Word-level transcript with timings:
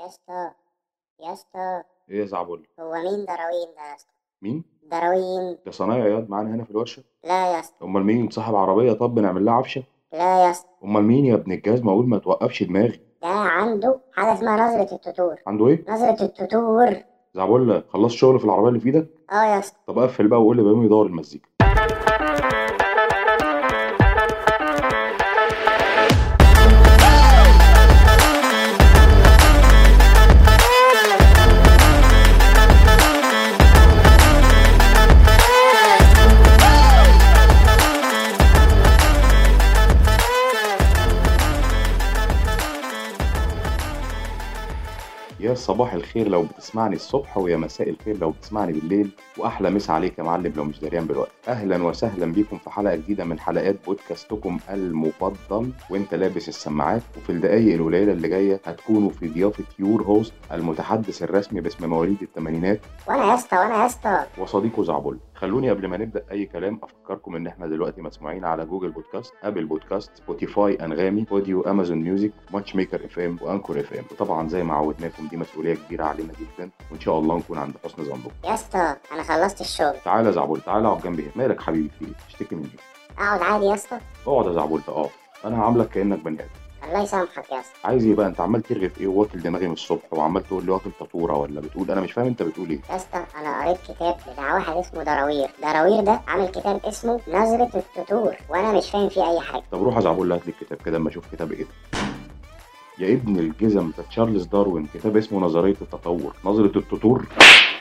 يا 0.00 0.06
اسطى 0.06 0.50
يا 1.20 1.32
اسطى. 1.32 1.82
إيه 2.10 2.20
يا 2.20 2.26
زعبول 2.26 2.66
هو 2.80 2.92
مين 2.92 3.24
دراوين 3.24 3.68
ده 3.76 3.82
يا 3.90 3.94
اسطى؟ 3.96 4.10
مين؟ 4.42 4.64
دراوين. 4.82 5.58
ده 5.66 5.72
صنايعي 5.72 6.10
ياض 6.10 6.30
معانا 6.30 6.54
هنا 6.54 6.64
في 6.64 6.70
الورشة؟ 6.70 7.02
لا 7.24 7.52
يا 7.54 7.60
اسطى. 7.60 7.84
امال 7.84 8.04
مين 8.04 8.30
صاحب 8.30 8.54
عربية؟ 8.54 8.92
طب 8.92 9.14
بنعمل 9.14 9.44
لها 9.44 9.54
عفشة؟ 9.54 9.82
لا 10.12 10.44
يا 10.44 10.50
اسطى. 10.50 10.68
امال 10.84 11.02
مين 11.02 11.24
يا 11.26 11.34
ابن 11.34 11.52
الجاز 11.52 11.82
ما 11.82 11.92
أقول 11.92 12.08
ما 12.08 12.18
توقفش 12.18 12.62
دماغي. 12.62 13.00
ده 13.22 13.28
عنده 13.28 14.00
حاجة 14.12 14.32
اسمها 14.34 14.56
نظرة 14.68 14.94
التتور 14.94 15.36
عنده 15.46 15.66
إيه؟ 15.68 15.84
نظرة 15.88 16.22
التتور 16.24 16.96
زعبول 17.34 17.84
خلصت 17.88 18.16
شغل 18.16 18.38
في 18.38 18.44
العربية 18.44 18.68
اللي 18.68 18.80
في 18.80 18.86
إيدك؟ 18.86 19.08
آه 19.32 19.44
يا 19.44 19.58
اسطى. 19.58 19.76
طب 19.86 19.98
قفل 19.98 20.28
بقى 20.28 20.40
وقول 20.42 20.56
لي 20.56 20.62
بقى 20.62 20.72
يدور 20.84 21.06
المزيكا. 21.06 21.48
يا 45.40 45.54
صباح 45.54 45.92
الخير 45.92 46.28
لو 46.28 46.42
بتسمعني 46.42 46.96
الصبح 46.96 47.38
ويا 47.38 47.56
مساء 47.56 47.90
الخير 47.90 48.18
لو 48.18 48.30
بتسمعني 48.30 48.72
بالليل 48.72 49.10
وأحلى 49.38 49.70
مسا 49.70 49.92
عليك 49.92 50.18
يا 50.18 50.22
معلم 50.22 50.52
لو 50.56 50.64
مش 50.64 50.80
دريان 50.80 51.04
بالوقت. 51.04 51.30
أهلا 51.48 51.82
وسهلا 51.82 52.26
بيكم 52.32 52.58
في 52.58 52.70
حلقة 52.70 52.94
جديدة 52.96 53.24
من 53.24 53.38
حلقات 53.40 53.76
بودكاستكم 53.86 54.58
المفضل 54.70 55.70
وإنت 55.90 56.14
لابس 56.14 56.48
السماعات. 56.48 57.02
وفي 57.16 57.30
الدقايق 57.30 57.74
القليلة 57.74 58.12
اللي 58.12 58.28
جاية 58.28 58.60
هتكونوا 58.64 59.10
في 59.10 59.28
ضيافة 59.28 59.64
your 59.78 60.02
host 60.02 60.32
المتحدث 60.52 61.22
الرسمي 61.22 61.60
باسم 61.60 61.90
مواليد 61.90 62.22
الثمانينات. 62.22 62.80
وأنا 63.08 63.24
يا 63.24 63.34
اسطى 63.34 63.56
وأنا 63.56 63.74
يا 63.80 63.86
اسطى. 63.86 64.24
وصديقه 64.38 64.82
زعبل. 64.84 65.18
خلوني 65.40 65.70
قبل 65.70 65.86
ما 65.86 65.96
نبدأ 65.96 66.24
أي 66.30 66.46
كلام 66.46 66.80
أفكركم 66.82 67.36
إن 67.36 67.46
إحنا 67.46 67.66
دلوقتي 67.66 68.02
مسموعين 68.02 68.44
على 68.44 68.64
Google 68.66 68.90
Podcasts 68.90 69.34
Apple 69.42 69.64
Podcasts 69.64 70.10
Spotify 70.16 70.74
أنغامي 70.74 71.26
audio 71.32 71.60
Amazon 71.62 71.98
Music 71.98 72.32
Matchmaker 72.52 73.04
FM 73.04 73.38
و 73.42 73.47
Anchor 73.47 73.80
FM. 73.80 74.04
وطبعا 74.10 74.48
زي 74.48 74.62
ما 74.62 74.74
عودناكم 74.74 75.26
دي 75.28 75.36
مسؤولية 75.36 75.74
كبيرة 75.74 76.04
علينا 76.04 76.32
جدا 76.40 76.70
وإن 76.90 77.00
شاء 77.00 77.18
الله 77.18 77.38
نكون 77.38 77.58
عند 77.58 77.74
حسن 77.84 78.04
ظنكم. 78.04 78.30
يا 78.44 78.54
اسطى 78.54 78.96
أنا 79.12 79.22
خلصت 79.22 79.60
الشغل. 79.60 79.94
تعالى 80.04 80.26
يا 80.26 80.32
زعبول 80.32 80.60
تعالى 80.60 80.88
اقعد 80.88 81.02
جنبي 81.02 81.22
هنا. 81.22 81.30
مالك 81.36 81.60
حبيبي؟ 81.60 81.90
في 81.98 82.04
إيه 82.04 82.12
تشتكي 82.28 82.54
من 82.54 82.62
إيه 82.62 83.24
أقعد 83.26 83.42
عادي 83.42 83.64
يا 83.64 83.74
اسطى. 83.74 83.98
اقعد 84.26 84.46
يا 84.46 84.52
زعبول 84.52 84.80
اقعد 84.88 85.10
أنا 85.44 85.60
هعاملك 85.60 85.88
كأنك 85.88 86.18
بني 86.24 86.34
آدم. 86.40 86.48
الله 86.90 87.02
يسامحك 87.02 87.50
يا 87.52 87.60
اسطى 87.60 87.72
عايز 87.84 88.06
إيه 88.06 88.14
بقى 88.14 88.26
أنت 88.26 88.40
عمال 88.40 88.62
ترغي 88.62 88.88
في 88.88 89.00
إيه 89.00 89.06
واكل 89.06 89.40
دماغي 89.42 89.66
من 89.66 89.72
الصبح 89.72 90.12
وعمال 90.12 90.42
تقول 90.46 90.64
لي 90.66 90.70
واكل 90.72 90.90
فطورة 90.90 91.36
ولا 91.36 91.60
بتقول 91.60 91.90
أنا 91.90 92.00
مش 92.00 92.12
فاهم 92.12 92.26
أنت 92.26 92.42
بتقول 92.42 92.70
إيه. 92.70 92.80
يا 92.90 92.96
اسطى 92.96 93.24
أنا 93.40 93.64
قريت 93.64 93.78
كتاب 93.88 94.16
بتاع 94.32 94.54
واحد 94.54 94.76
اسمه 94.76 95.02
دراوين. 95.02 95.48
دراوين 95.62 96.00
ده 96.04 96.20
عامل 96.28 96.48
كتاب 96.48 96.80
اسمه 96.84 97.20
نظرة 97.28 97.70
التتور 97.98 98.34
وأنا 98.48 98.72
مش 98.72 98.90
فاهم 98.90 99.08
فيه 99.08 99.30
أي 99.30 99.40
حاجة. 99.40 99.62
طب 99.72 99.82
روح 99.82 99.96
يا 99.96 100.00
زعبول 100.00 100.32
هات 100.32 100.46
لي 100.46 100.52
الكتاب 100.52 100.78
كده 100.84 100.96
أما 100.96 101.08
أشوف 101.08 101.24
كتاب 101.32 101.52
إيه. 101.52 101.64
ده 102.98 103.06
يا 103.06 103.14
ابن 103.14 103.38
الجزم 103.38 103.90
ده 103.98 104.02
تشارلز 104.10 104.44
داروين 104.46 104.86
كتاب 104.94 105.16
اسمه 105.16 105.40
نظرية 105.40 105.76
التطور. 105.82 106.34
نظرة 106.44 106.78
التطور؟ 106.78 107.26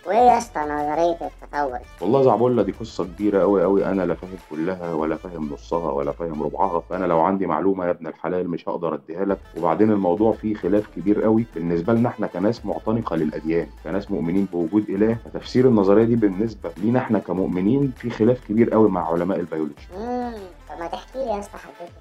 وايه 0.08 0.18
يا 0.18 0.38
اسطى 0.38 0.60
نظرية 0.60 1.18
التطور 1.22 1.80
والله 2.02 2.22
زعبولة 2.24 2.64
دي 2.64 2.72
قصة 2.72 3.04
كبيرة 3.06 3.42
أوي 3.42 3.64
أوي. 3.64 3.86
أنا 3.86 4.02
لا 4.06 4.14
فاهم 4.14 4.38
كلها 4.52 4.94
ولا 4.94 5.16
فاهم 5.16 5.50
نصها 5.54 5.92
ولا 5.92 6.12
فاهم 6.12 6.44
ربعها. 6.44 6.80
فأنا 6.80 7.06
لو 7.06 7.20
عندي 7.20 7.46
معلومة 7.48 7.86
يا 7.86 7.92
ابن 7.92 8.08
الحلال 8.08 8.50
مش 8.50 8.70
هقدر 8.70 8.94
أديها 8.94 9.26
لك. 9.26 9.38
وبعدين 9.58 9.92
الموضوع 9.92 10.32
فيه 10.32 10.56
خلاف 10.56 10.88
كبير 10.96 11.26
أوي 11.26 11.46
بالنسبة 11.56 11.94
لنا 11.94 12.10
إحنا 12.10 12.28
كناس 12.28 12.66
معتنقة 12.66 13.16
للأديان 13.16 13.68
كناس 13.84 14.12
مؤمنين 14.12 14.46
بوجود 14.54 14.90
إله. 14.90 15.18
فتفسير 15.26 15.68
النظرية 15.68 16.04
دي 16.04 16.16
بالنسبة 16.16 16.70
لينا 16.78 17.00
إحنا 17.00 17.20
كمؤمنين 17.20 17.94
في 17.98 18.10
خلاف 18.10 18.48
كبير 18.48 18.74
أوي 18.74 18.90
مع 18.90 19.12
علماء 19.14 19.40
البيولوجي. 19.40 19.88
طب 20.80 20.86
ما 20.86 20.88
تحكي 20.92 21.20
لي 21.20 21.26
يا 21.32 21.40
اسطى 21.40 21.58
حدوته 21.58 21.94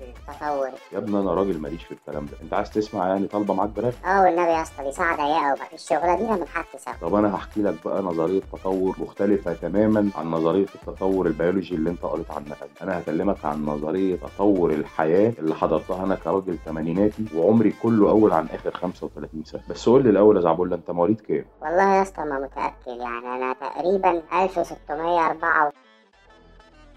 التطور 0.00 0.68
يا 0.92 0.98
ابني 0.98 1.20
أنا 1.20 1.34
راجل 1.34 1.58
ماليش 1.58 1.84
في 1.84 1.92
الكلام 1.92 2.26
ده. 2.26 2.32
أنت 2.42 2.54
عايز 2.54 2.70
تسمع 2.70 3.08
يعني 3.08 3.26
طالبة 3.26 3.54
معاك 3.54 3.68
براغ 3.68 3.92
آه 4.04 4.22
والنبي 4.22 4.50
يا 4.52 4.62
اسطى 4.62 4.84
دي 4.84 4.92
ساعة 4.92 5.16
ضيقة 5.16 5.52
ومفيش 5.52 5.88
شغلة 5.88 6.14
دينا 6.16 6.36
بنحكي 6.36 6.78
سوا 6.78 6.92
طب 7.00 7.14
أنا 7.14 7.34
هحكي 7.34 7.62
لك 7.62 7.74
بقى 7.84 8.02
نظرية 8.02 8.40
تطور 8.52 8.96
مختلفة 8.98 9.52
تماما 9.52 10.10
عن 10.16 10.30
نظرية 10.30 10.66
التطور 10.74 11.26
البيولوجي 11.26 11.74
اللي 11.74 11.90
انت 11.90 12.02
قريت 12.02 12.30
عنها. 12.30 12.54
دي. 12.54 12.82
أنا 12.82 12.98
هكلمك 13.00 13.44
عن 13.44 13.64
نظرية 13.64 14.16
تطور 14.16 14.70
الحياة 14.70 15.32
اللي 15.38 15.54
حضرتها 15.54 16.04
أنا 16.04 16.14
كراجل 16.14 16.58
ثمانيناتي 16.64 17.24
وعمري 17.36 17.74
كله 17.82 18.10
اول 18.10 18.32
عن 18.32 18.46
آخر 18.46 18.70
35 18.70 19.44
سنة. 19.44 19.62
بس 19.70 19.88
قول 19.88 20.02
لي 20.04 20.10
الأول 20.10 20.36
يا 20.36 20.40
زعبولة 20.40 20.76
انت 20.76 20.90
مواليد 20.90 21.20
كام؟ 21.20 21.44
والله 21.62 21.96
يا 21.96 22.02
اسطى 22.02 22.22
ما 22.24 22.38
متأكد 22.38 23.00
يعني 23.00 23.26
أنا 23.34 23.52
تقريبا 23.52 24.22
1604 24.42 25.72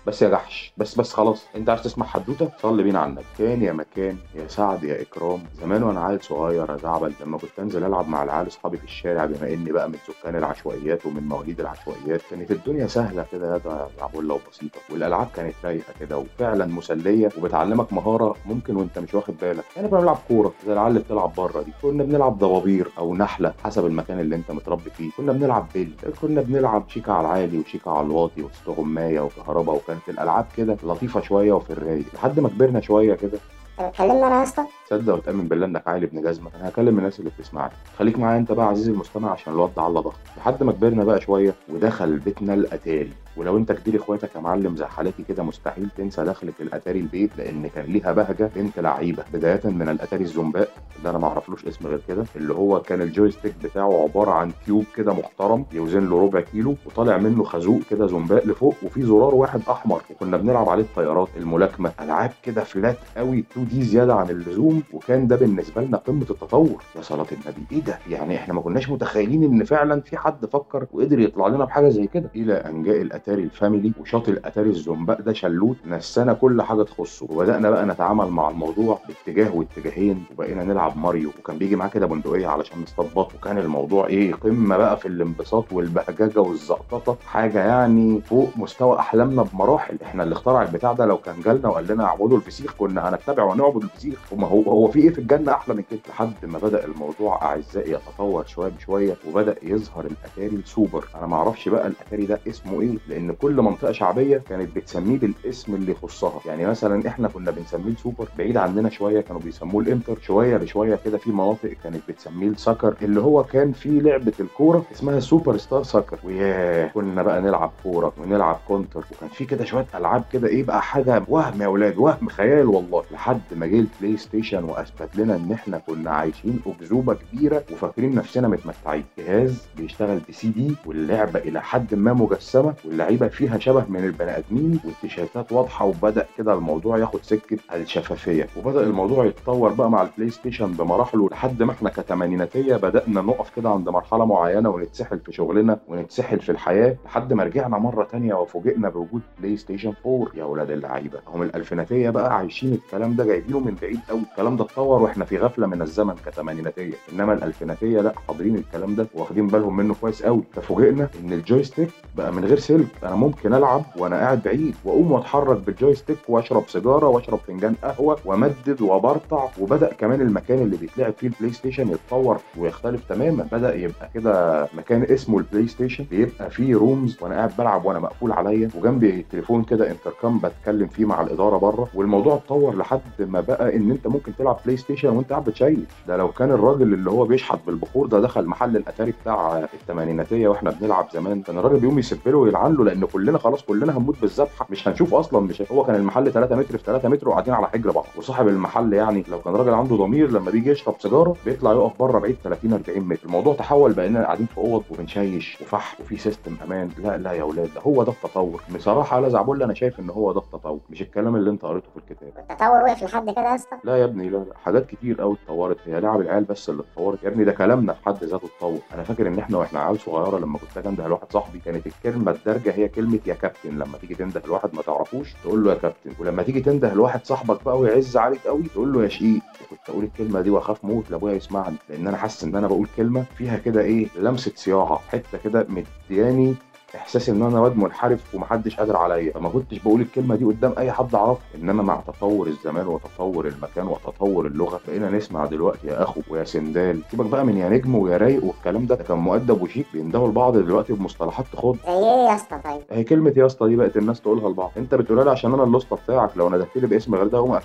بس 0.07 0.21
يا 0.21 0.29
جحش 0.29 0.73
بس 0.77 0.95
بس 0.99 1.13
خلاص 1.13 1.43
انت 1.55 1.69
عايز 1.69 1.81
تسمع 1.81 2.05
حدوتة؟ 2.05 2.49
صلي 2.61 2.83
بينا 2.83 2.99
على 2.99 3.09
النبي. 3.09 3.25
كان 3.37 3.61
يا 3.63 3.73
مكان 3.73 4.17
يا 4.35 4.47
سعد 4.47 4.83
يا 4.83 5.01
إكرام. 5.01 5.39
زمان 5.61 5.83
وأنا 5.83 6.03
عيل 6.03 6.21
صغير 6.23 6.71
يا 6.71 6.77
زعبل 6.77 7.13
لما 7.25 7.37
كنت 7.37 7.59
أنزل 7.59 7.83
ألعب 7.83 8.07
مع 8.09 8.23
العيال 8.23 8.47
أصحابي 8.47 8.77
في 8.77 8.83
الشارع 8.83 9.25
بما 9.25 9.53
إني 9.53 9.71
بقى 9.71 9.89
من 9.89 9.95
سكان 10.07 10.35
العشوائيات 10.35 11.05
ومن 11.05 11.23
مواليد 11.27 11.59
العشوائيات 11.59 12.21
كانت 12.29 12.51
الدنيا 12.51 12.87
سهلة 12.87 13.25
كده 13.31 13.53
يا 13.53 13.87
زعبله 13.99 14.33
وبسيطه 14.33 14.79
والألعاب 14.91 15.27
كانت 15.35 15.53
رايقة 15.63 15.93
كده 15.99 16.17
وفعلا 16.17 16.65
مسلية 16.65 17.29
وبتعلمك 17.37 17.93
مهارة 17.93 18.35
ممكن 18.45 18.75
وأنت 18.75 18.99
مش 18.99 19.13
واخد 19.13 19.33
بالك. 19.41 19.63
يعني 19.75 19.87
كنا 19.87 19.99
بنلعب 19.99 20.17
كورة 20.27 20.53
زي 20.67 20.73
العيال 20.73 20.89
اللي 20.89 20.99
بتلعب 20.99 21.33
بره 21.37 21.61
دي. 21.61 21.71
كنا 21.81 22.03
بنلعب 22.03 22.37
ضبابير 22.39 22.87
أو 22.97 23.15
نحلة 23.15 23.53
حسب 23.63 23.85
المكان 23.85 24.19
اللي 24.19 24.35
أنت 24.35 24.51
متربي 24.51 24.89
فيه. 24.89 25.09
كنا 25.17 25.31
بنلعب 25.31 25.67
بيل 25.73 25.95
كنا 26.21 26.41
بنلعب 26.41 26.89
شيكا 26.89 27.11
على 27.11 27.27
العالي 27.27 27.59
وشيكا 27.59 27.91
على 27.91 28.05
الواطي 28.07 28.41
واستغماية 28.41 29.19
وكهرباء 29.19 29.75
وكانت 29.97 30.19
الألعاب 30.19 30.45
كده 30.57 30.77
لطيفة 30.83 31.21
شوية 31.21 31.53
وفي 31.53 31.69
الرايق. 31.69 32.05
لحد 32.13 32.39
ما 32.39 32.49
كبرنا 32.49 32.81
شوية 32.81 33.15
كده. 33.15 33.39
انت 33.79 33.89
بتكلمني 33.89 34.27
أنا 34.27 34.37
يا 34.37 34.43
اسطى؟ 34.43 34.65
تصدق 34.89 35.13
وتأمن 35.13 35.47
بالله 35.47 35.65
إنك 35.65 35.87
عالي 35.87 36.05
ابن 36.05 36.21
جزمة. 36.21 36.51
أنا 36.55 36.69
هكلم 36.69 36.97
الناس 36.97 37.19
اللي 37.19 37.31
بتسمعني. 37.39 37.73
خليك 37.99 38.19
معايا 38.19 38.39
أنت 38.39 38.51
بقى 38.51 38.67
عزيزي 38.67 38.91
المستمع 38.91 39.31
عشان 39.31 39.53
ده 39.57 39.81
على 39.81 39.93
ضغط. 39.93 40.15
لحد 40.37 40.63
ما 40.63 40.71
كبرنا 40.71 41.03
بقى 41.03 41.21
شوية 41.21 41.53
ودخل 41.69 42.17
بيتنا 42.19 42.53
الأتاري. 42.53 43.13
ولو 43.37 43.57
انت 43.57 43.71
كبير 43.71 43.95
اخواتك 43.99 44.35
يا 44.35 44.39
معلم 44.39 44.75
زي 44.75 44.85
حالتي 44.85 45.23
كده 45.23 45.43
مستحيل 45.43 45.89
تنسى 45.97 46.23
دخلة 46.23 46.53
الأتاري 46.59 46.99
البيت 46.99 47.37
لأن 47.37 47.67
كان 47.75 47.85
ليها 47.85 48.11
بهجة 48.11 48.49
بنت 48.55 48.79
لعيبة. 48.79 49.23
بداية 49.33 49.61
من 49.65 49.89
الأتاري 49.89 50.23
الزومباء 50.23 50.69
اللي 50.97 51.09
أنا 51.09 51.17
ما 51.17 51.27
أعرفلوش 51.27 51.65
اسم 51.65 51.87
غير 51.87 52.01
كده 52.07 52.25
اللي 52.35 52.53
هو 52.53 52.81
كان 52.81 53.01
ال 53.01 53.07
joystick 53.07 53.53
بتاعه 53.63 54.03
عبارة 54.03 54.31
عن 54.31 54.51
cube 54.65 54.85
كده 54.95 55.13
محترم 55.13 55.65
يوزن 55.73 56.09
له 56.09 56.21
ربع 56.23 56.41
كيلو 56.41 56.75
وطالع 56.85 57.17
منه 57.17 57.43
خازوق 57.43 57.79
كده 57.89 58.07
زومبة 58.07 58.47
لفوق 58.47 58.75
وفي 58.83 59.03
زرار 59.03 59.35
واحد 59.35 59.61
أحمر 59.69 60.01
وكنا 60.11 60.37
بنلعب 60.37 60.69
عليه 60.69 60.83
الطيارات 60.83 61.27
الملاكمة. 61.37 61.91
ألعاب 62.01 62.31
كده 62.43 62.63
flat 62.63 62.97
قوي 63.17 63.39
2 63.51 63.67
D 63.67 63.83
زيادة 63.83 64.15
عن 64.15 64.29
اللزوم 64.29 64.83
وكان 64.93 65.27
ده 65.27 65.35
بالنسبة 65.35 65.81
لنا 65.81 65.97
قمة 65.97 66.21
التطور. 66.29 66.83
يا 66.95 67.01
صلاة 67.01 67.25
النبي 67.31 67.61
إيه 67.71 67.81
ده؟ 67.83 67.99
يعني 68.09 68.35
إحنا 68.35 68.53
ما 68.53 68.61
كناش 68.61 68.89
متخيلين 68.89 69.43
إن 69.43 69.63
فعلا 69.63 70.01
في 70.01 70.17
حد 70.17 70.45
فكر 70.45 70.85
وقدر 70.93 71.19
يطلع 71.19 71.47
لنا 71.47 71.65
بحاجة 71.65 71.89
زي 71.89 72.07
كده. 72.07 72.29
إلى 72.35 72.53
أن 72.53 72.83
جاء 72.83 73.01
الأتاري 73.01 73.26
الفاميلي 73.33 73.91
وشاط 74.01 74.29
الاتاري 74.29 74.69
الزومبة 74.69 75.21
ده 75.21 75.33
شلوت 75.33 75.75
نسانا 75.87 76.33
كل 76.33 76.61
حاجة 76.61 76.83
تخصه. 76.83 77.27
وبدأنا 77.29 77.69
بقى 77.69 77.85
نتعامل 77.85 78.27
مع 78.27 78.49
الموضوع 78.49 78.99
باتجاه 79.07 79.55
واتجاهين 79.55 80.23
وبقينا 80.31 80.63
نلعب 80.63 80.97
ماريو. 80.97 81.29
وكان 81.39 81.57
بيجي 81.57 81.75
معاه 81.75 81.87
كده 81.89 82.05
بندقية 82.05 82.47
علشان 82.47 82.81
نصطاد 82.81 83.07
بط 83.15 83.35
وكان 83.35 83.57
الموضوع 83.57 84.07
إيه 84.07 84.33
قمة 84.33 84.77
بقى 84.77 84.97
في 84.97 85.07
الانبساط 85.07 85.65
والبهجة 85.73 86.39
والزقططة. 86.39 87.17
حاجة 87.27 87.59
يعني 87.59 88.21
فوق 88.21 88.49
مستوى 88.55 88.99
أحلامنا 88.99 89.43
بمراحل. 89.43 89.97
إحنا 90.03 90.23
اللي 90.23 90.33
اخترع 90.33 90.61
البتاع 90.61 90.93
ده 90.93 91.05
لو 91.05 91.17
كان 91.17 91.35
جالنا 91.45 91.69
وقال 91.69 91.87
لنا 91.87 92.03
اعبدوا 92.05 92.37
الفسيخ 92.37 92.73
كنا 92.77 93.09
هنتبع 93.09 93.43
ونعبد 93.43 93.83
الفسيخ. 93.83 94.19
وما 94.33 94.47
هو 94.47 94.61
هو 94.61 94.87
في 94.87 94.99
إيه 94.99 95.09
في 95.09 95.19
الجنة 95.19 95.51
أحلى 95.51 95.75
من 95.75 95.83
كده؟ 95.91 95.99
لحد 96.09 96.33
ما 96.43 96.57
بدأ 96.59 96.85
الموضوع 96.85 97.41
أعزائي 97.41 97.91
يتطور 97.91 98.45
شوية 98.45 98.69
بشوية 98.69 99.15
وبدأ 99.27 99.55
يظهر 99.63 100.05
الأتاري 100.05 100.55
السوبر 100.55 101.05
أنا 101.15 101.27
ما 101.27 101.35
أعرفش 101.35 101.69
بقى 101.69 101.87
الأتاري 101.87 102.25
ده 102.25 102.39
اسمه 102.47 102.81
إيه 102.81 102.97
لأن 103.17 103.31
كل 103.31 103.55
منطقة 103.61 103.91
شعبية 103.91 104.37
كانت 104.49 104.75
بتسميه 104.75 105.17
بالاسم 105.19 105.75
اللي 105.75 105.91
يخصها. 105.91 106.39
يعني 106.45 106.65
مثلا 106.65 107.07
إحنا 107.07 107.27
كنا 107.27 107.51
بنسميه 107.51 107.91
السوبر 107.91 108.27
بعيد 108.37 108.57
عننا 108.57 108.89
شوية 108.89 109.21
كانوا 109.21 109.41
بيسموه 109.41 109.83
ال 109.83 109.88
Inter. 109.88 110.17
شوية 110.21 110.57
بشوية 110.57 110.99
كده 111.05 111.17
في 111.17 111.31
مناطق 111.31 111.73
كانت 111.83 112.01
بتسميه 112.09 112.47
ال 112.47 112.54
soccer 112.54 112.95
اللي 113.01 113.21
هو 113.21 113.43
كان 113.43 113.71
فيه 113.71 114.01
لعبة 114.01 114.33
الكورة 114.39 114.85
اسمها 114.95 115.19
Superstar 115.19 115.83
Soccer. 115.83 116.17
وياه 116.23 116.87
كنا 116.87 117.23
بقى 117.23 117.41
نلعب 117.41 117.71
كورة 117.83 118.13
ونلعب 118.17 118.59
Contra. 118.67 119.05
وكان 119.11 119.29
في 119.29 119.45
كده 119.45 119.65
شوية 119.65 119.85
ألعاب 119.95 120.23
كده 120.33 120.47
إيه 120.47 120.63
بقى 120.63 120.81
حاجة 120.81 121.23
وهم 121.27 121.61
يا 121.61 121.65
أولاد 121.65 121.97
وهم 121.97 122.27
خيال 122.29 122.65
والله. 122.67 123.03
لحد 123.11 123.41
ما 123.55 123.65
جه 123.65 123.79
ال 123.79 124.17
PlayStation 124.17 124.63
وأثبت 124.63 125.09
لنا 125.15 125.35
إن 125.35 125.51
إحنا 125.51 125.77
كنا 125.77 126.11
عايشين 126.11 126.59
أكذوبة 126.67 127.13
كبيرة 127.13 127.63
وفاكرين 127.71 128.15
نفسنا 128.15 128.47
متمتعين. 128.47 129.03
جهاز 129.17 129.67
بيشتغل 129.77 130.19
بسي 130.29 130.47
دي 130.47 130.75
واللعبة 130.85 131.39
إلى 131.39 131.61
حد 131.61 131.95
ما 131.95 132.13
مجسمة 132.13 132.73
واللي 132.85 133.03
اللعيبه 133.07 133.27
فيها 133.27 133.57
شبه 133.57 133.85
من 133.89 134.03
البني 134.03 134.37
آدمين 134.37 134.79
والتيشيرتات 134.85 135.51
واضحة 135.51 135.85
وبدأ 135.85 136.25
كده 136.37 136.53
الموضوع 136.53 136.97
ياخد 136.97 137.19
سكة 137.23 137.57
الشفافية. 137.75 138.47
وبدأ 138.57 138.83
الموضوع 138.83 139.25
يتطور 139.25 139.73
بقى 139.73 139.89
مع 139.91 140.01
ال 140.01 140.29
PlayStation 140.29 140.71
بمراحله 140.71 141.29
لحد 141.31 141.63
ما 141.63 141.71
إحنا 141.71 141.89
كتمانيناتية 141.89 142.75
بدأنا 142.75 143.21
نقف 143.21 143.55
كده 143.55 143.69
عند 143.69 143.89
مرحلة 143.89 144.25
معينة 144.25 144.69
ونتسحل 144.69 145.19
في 145.19 145.31
شغلنا 145.31 145.79
ونتسحل 145.87 146.39
في 146.39 146.51
الحياة 146.51 146.95
لحد 147.05 147.33
ما 147.33 147.43
رجعنا 147.43 147.77
مرة 147.77 148.03
تانية 148.03 148.33
وفوجئنا 148.33 148.89
بوجود 148.89 149.21
PlayStation 149.39 149.93
4 150.05 150.27
يا 150.35 150.43
ولاد 150.43 150.71
اللعيبة 150.71 151.19
هم 151.27 151.41
الألفيناتية 151.41 152.09
بقى 152.09 152.37
عايشين 152.37 152.73
الكلام 152.73 153.15
ده 153.15 153.25
جايبينه 153.25 153.59
من 153.59 153.75
بعيد 153.81 153.99
قوي 154.09 154.21
الكلام 154.31 154.55
ده 154.57 154.63
اتطور 154.63 155.01
وإحنا 155.01 155.25
في 155.25 155.37
غفلة 155.37 155.67
من 155.67 155.81
الزمن 155.81 156.15
كتمانيناتية. 156.25 156.93
إنما 157.13 157.33
الألفيناتية 157.33 158.01
لا 158.01 158.13
حاضرين 158.27 158.55
الكلام 158.55 158.95
ده 158.95 159.07
واخدين 159.13 159.47
بالهم 159.47 159.77
منه 159.77 159.95
كويس 160.01 160.23
قوي 160.23 160.43
ففوجئنا 160.55 161.09
إن 161.23 161.33
ال 161.33 161.40
joystick 161.40 161.89
بقى 162.17 162.33
من 162.33 162.45
غير 162.45 162.59
سلك. 162.59 162.87
أنا 163.03 163.15
ممكن 163.15 163.53
ألعب 163.53 163.83
وأنا 163.97 164.15
قاعد 164.15 164.41
بعيد 164.43 164.75
وأقوم 164.85 165.11
وأتحرك 165.11 165.57
بال 165.57 165.69
joystick 165.69 166.17
وأشرب 166.29 166.63
سيجارة 166.67 167.07
وأشرب 167.07 167.39
فنجان 167.47 167.75
قهوة 167.83 168.17
وأمدد 168.25 168.81
وبرطع 168.81 169.47
وبدأ 169.59 169.93
كمان 169.93 170.21
المكان 170.21 170.59
اللي 170.61 170.77
بيتلعب 170.77 171.13
فيه 171.13 171.27
ال 171.27 171.53
PlayStation 171.53 171.87
يتطور 171.89 172.37
ويختلف 172.57 173.01
تماما. 173.09 173.47
بدأ 173.51 173.75
يبقى 173.75 174.09
كده 174.13 174.67
مكان 174.77 175.03
اسمه 175.03 175.37
ال 175.37 175.67
PlayStation. 175.67 176.03
بيبقى 176.11 176.49
فيه 176.49 176.75
rooms 176.75 177.17
وأنا 177.21 177.35
قاعد 177.35 177.51
بلعب 177.57 177.85
وأنا 177.85 177.99
مقفول 177.99 178.31
عليا. 178.31 178.69
وجنبي 178.75 179.25
تليفون 179.31 179.63
كده 179.63 179.91
انتركام 179.91 180.39
بتكلم 180.39 180.87
فيه 180.87 181.05
مع 181.05 181.21
الإدارة 181.21 181.57
بره. 181.57 181.87
والموضوع 181.95 182.35
اتطور 182.35 182.75
لحد 182.77 183.01
ما 183.19 183.41
بقى 183.41 183.75
إن 183.75 183.91
أنت 183.91 184.07
ممكن 184.07 184.35
تلعب 184.35 184.57
PlayStation 184.65 185.09
وأنت 185.09 185.29
قاعد 185.29 185.43
بتشيش 185.43 185.77
ده 186.07 186.17
لو 186.17 186.27
كان 186.31 186.51
الراجل 186.51 186.93
اللي 186.93 187.11
هو 187.11 187.25
بيشحت 187.25 187.59
بالبخور 187.67 188.07
ده 188.07 188.19
دخل 188.21 188.45
محل 188.45 188.77
الأتاري 188.77 189.13
بتاع 189.21 189.67
الثمانيناتيه 189.73 190.47
وإحنا 190.47 190.71
بنلعب 190.71 191.07
زمان. 191.13 191.41
كان 191.41 191.57
الراجل 191.57 191.79
بيقوم 191.79 191.99
يسب 191.99 192.17
له. 192.27 192.37
ويلعن 192.37 192.73
له 192.77 192.83
لأن 192.83 193.05
كلنا 193.05 193.37
خلاص 193.37 193.61
كلنا 193.63 193.97
هنموت 193.97 194.15
بالذبحه 194.21 194.67
مش 194.69 194.87
هنشوف 194.87 195.13
أصلا 195.13 195.39
مش 195.39 195.63
هو 195.71 195.83
كان 195.83 195.95
المحل 195.95 196.31
3 196.31 196.55
متر 196.55 196.77
في 196.77 196.83
3 196.83 197.09
متر 197.09 197.29
وقاعدين 197.29 197.53
على 197.53 197.67
حجر 197.67 197.91
بعض. 197.91 198.05
وصاحب 198.17 198.47
المحل 198.47 198.93
يعني 198.93 199.23
لو 199.31 199.39
كان 199.41 199.55
راجل 199.55 199.73
عنده 199.73 199.95
ضمير 199.95 200.31
لما 200.31 200.51
بيجي 200.51 200.69
يشرب 200.71 200.95
سيجارة 200.99 201.35
بيطلع 201.45 201.71
يقف 201.71 201.99
بره 201.99 202.19
بعيد 202.19 202.35
30 202.43 202.73
40 202.73 202.99
متر. 202.99 203.25
الموضوع 203.25 203.53
تحول 203.55 203.93
بقينا 203.93 204.23
قاعدين 204.23 204.45
في 204.45 204.57
أوض 204.57 204.83
وبنشيش 204.91 205.57
وفحم 205.61 206.03
وفي 206.03 206.17
system 206.17 206.55
أمان. 206.65 206.89
لا 207.03 207.17
لا 207.17 207.31
يا 207.31 207.41
أولاد 207.41 207.69
ده 207.75 207.81
هو 207.81 208.03
ده 208.03 208.11
التطور. 208.11 208.61
بصراحة 208.75 209.15
على 209.17 209.29
زعبول 209.29 209.63
أنا 209.63 209.73
شايف 209.73 209.99
إن 209.99 210.09
هو 210.09 210.31
ده 210.31 210.39
التطور 210.39 210.79
مش 210.89 211.01
الكلام 211.01 211.35
اللي 211.35 211.49
أنت 211.49 211.65
قريته 211.65 211.87
في 211.93 211.97
الكتاب. 211.97 212.33
التطور 212.49 212.81
وقف 212.83 213.03
لحد 213.03 213.29
كده 213.29 213.41
يا 213.49 213.55
اسطى؟ 213.55 213.75
لا 213.83 213.97
يا 213.97 214.05
ابني 214.05 214.29
لا 214.29 214.37
لا. 214.37 214.53
حاجات 214.65 214.85
كتير 214.85 215.21
قوي 215.21 215.35
اتطورت. 215.43 215.77
هي 215.85 215.99
لعب 216.01 216.21
العيال 216.21 216.43
بس 216.43 216.69
اللي 216.69 216.81
اتطورت. 216.83 217.23
يا 217.23 217.27
ابني 217.29 217.43
ده 217.43 217.51
كلامنا 217.51 217.93
في 217.93 218.05
حد 218.05 218.23
ذاته 218.23 218.45
اتطور. 218.55 218.79
أنا 218.93 219.03
فاكر 219.03 219.27
إن 219.27 219.39
إحنا 219.39 219.57
وإحنا 219.57 219.79
عيال 219.79 219.99
صغيرة 219.99 220.37
لما 220.39 220.57
كنت 220.57 220.77
أجي 220.77 220.89
انده 220.89 221.07
لواحد 221.07 221.31
صاحبي 221.33 221.59
كانت 221.59 221.87
الكلمة 221.87 222.31
الدارجة 222.31 222.66
هي 222.71 222.87
كلمة 222.87 223.19
يا 223.25 223.33
كابتن 223.33 223.69
لما 223.77 223.97
تيجي 223.97 224.15
تنده 224.15 224.41
لواحد 224.47 224.69
ما 224.75 224.81
تعرفوش 224.81 225.33
تقول 225.43 225.63
له 225.63 225.69
يا 225.71 225.75
كابتن 225.77 226.11
ولما 226.19 226.43
تيجي 226.43 226.61
تنده 226.61 226.93
لواحد 226.93 227.25
صاحبك 227.25 227.63
بقى 227.63 227.79
ويعز 227.79 228.17
عليك 228.17 228.47
قوي 228.47 228.63
تقول 228.63 228.93
له 228.93 229.03
يا 229.03 229.07
شقيق 229.07 229.41
وكنت 229.65 229.89
أقول 229.89 230.03
الكلمة 230.03 230.41
دي 230.41 230.49
وأخاف 230.49 230.85
موت 230.85 231.11
لابويا 231.11 231.33
يسمعني 231.33 231.75
لأن 231.89 232.07
أنا 232.07 232.17
حاسس 232.17 232.43
إن 232.43 232.55
أنا 232.55 232.67
بقول 232.67 232.87
كلمة 232.97 233.25
فيها 233.37 233.57
كده 233.57 233.81
إيه 233.81 234.07
لمسة 234.19 234.51
صياعة 234.55 234.99
حتة 235.09 235.37
كده 235.43 235.67
مدياني 236.09 236.55
احساس 236.95 237.29
إن 237.29 237.41
أنا 237.41 237.59
واد 237.59 237.77
منحرف 237.77 238.35
ومحدش 238.35 238.75
قادر 238.75 238.97
عليا. 238.97 239.33
فما 239.33 239.49
كنتش 239.49 239.79
بقول 239.79 240.01
الكلمة 240.01 240.35
دي 240.35 240.45
قدام 240.45 240.73
أي 240.77 240.91
حد 240.91 241.15
أعرفه 241.15 241.41
إنما 241.55 241.83
مع 241.83 242.01
تطور 242.07 242.47
الزمان 242.47 242.87
وتطور 242.87 243.47
المكان 243.47 243.87
وتطور 243.87 244.47
اللغة 244.47 244.79
بقينا 244.87 245.09
نسمع 245.09 245.45
دلوقتي 245.45 245.87
يا 245.87 246.03
أخو 246.03 246.21
ويا 246.29 246.43
سندال. 246.43 247.01
سيبك 247.11 247.25
بقى 247.25 247.45
من 247.45 247.57
يا 247.57 247.69
نجم 247.69 247.95
ويا 247.95 248.17
رايق 248.17 248.43
والكلام 248.43 248.85
ده 248.85 248.95
كان 248.95 249.17
مؤدب 249.17 249.61
وشيك 249.61 249.85
بيندهوا 249.93 250.27
لبعض 250.27 250.57
دلوقتي 250.57 250.93
بمصطلحات 250.93 251.45
تخض. 251.53 251.77
زي 251.87 251.93
إيه 251.93 252.27
يا 252.29 252.35
اسطى 252.35 252.59
طيب؟ 252.63 252.81
هي 252.91 253.03
كلمة 253.03 253.33
يا 253.37 253.45
اسطى 253.45 253.67
دي 253.67 253.75
بقت 253.75 253.97
الناس 253.97 254.21
تقولها 254.21 254.49
لبعض. 254.49 254.71
أنت 254.77 254.95
بتقولها 254.95 255.23
لي 255.23 255.31
عشان 255.31 255.53
أنا 255.53 255.63
الاسطى 255.63 255.97
بتاعك 256.05 256.29
لو 256.35 256.49
ندهت 256.49 256.77
لي 256.77 256.87
باسم 256.87 257.15
غير 257.15 257.27
ده 257.27 257.37
اقوم 257.37 257.59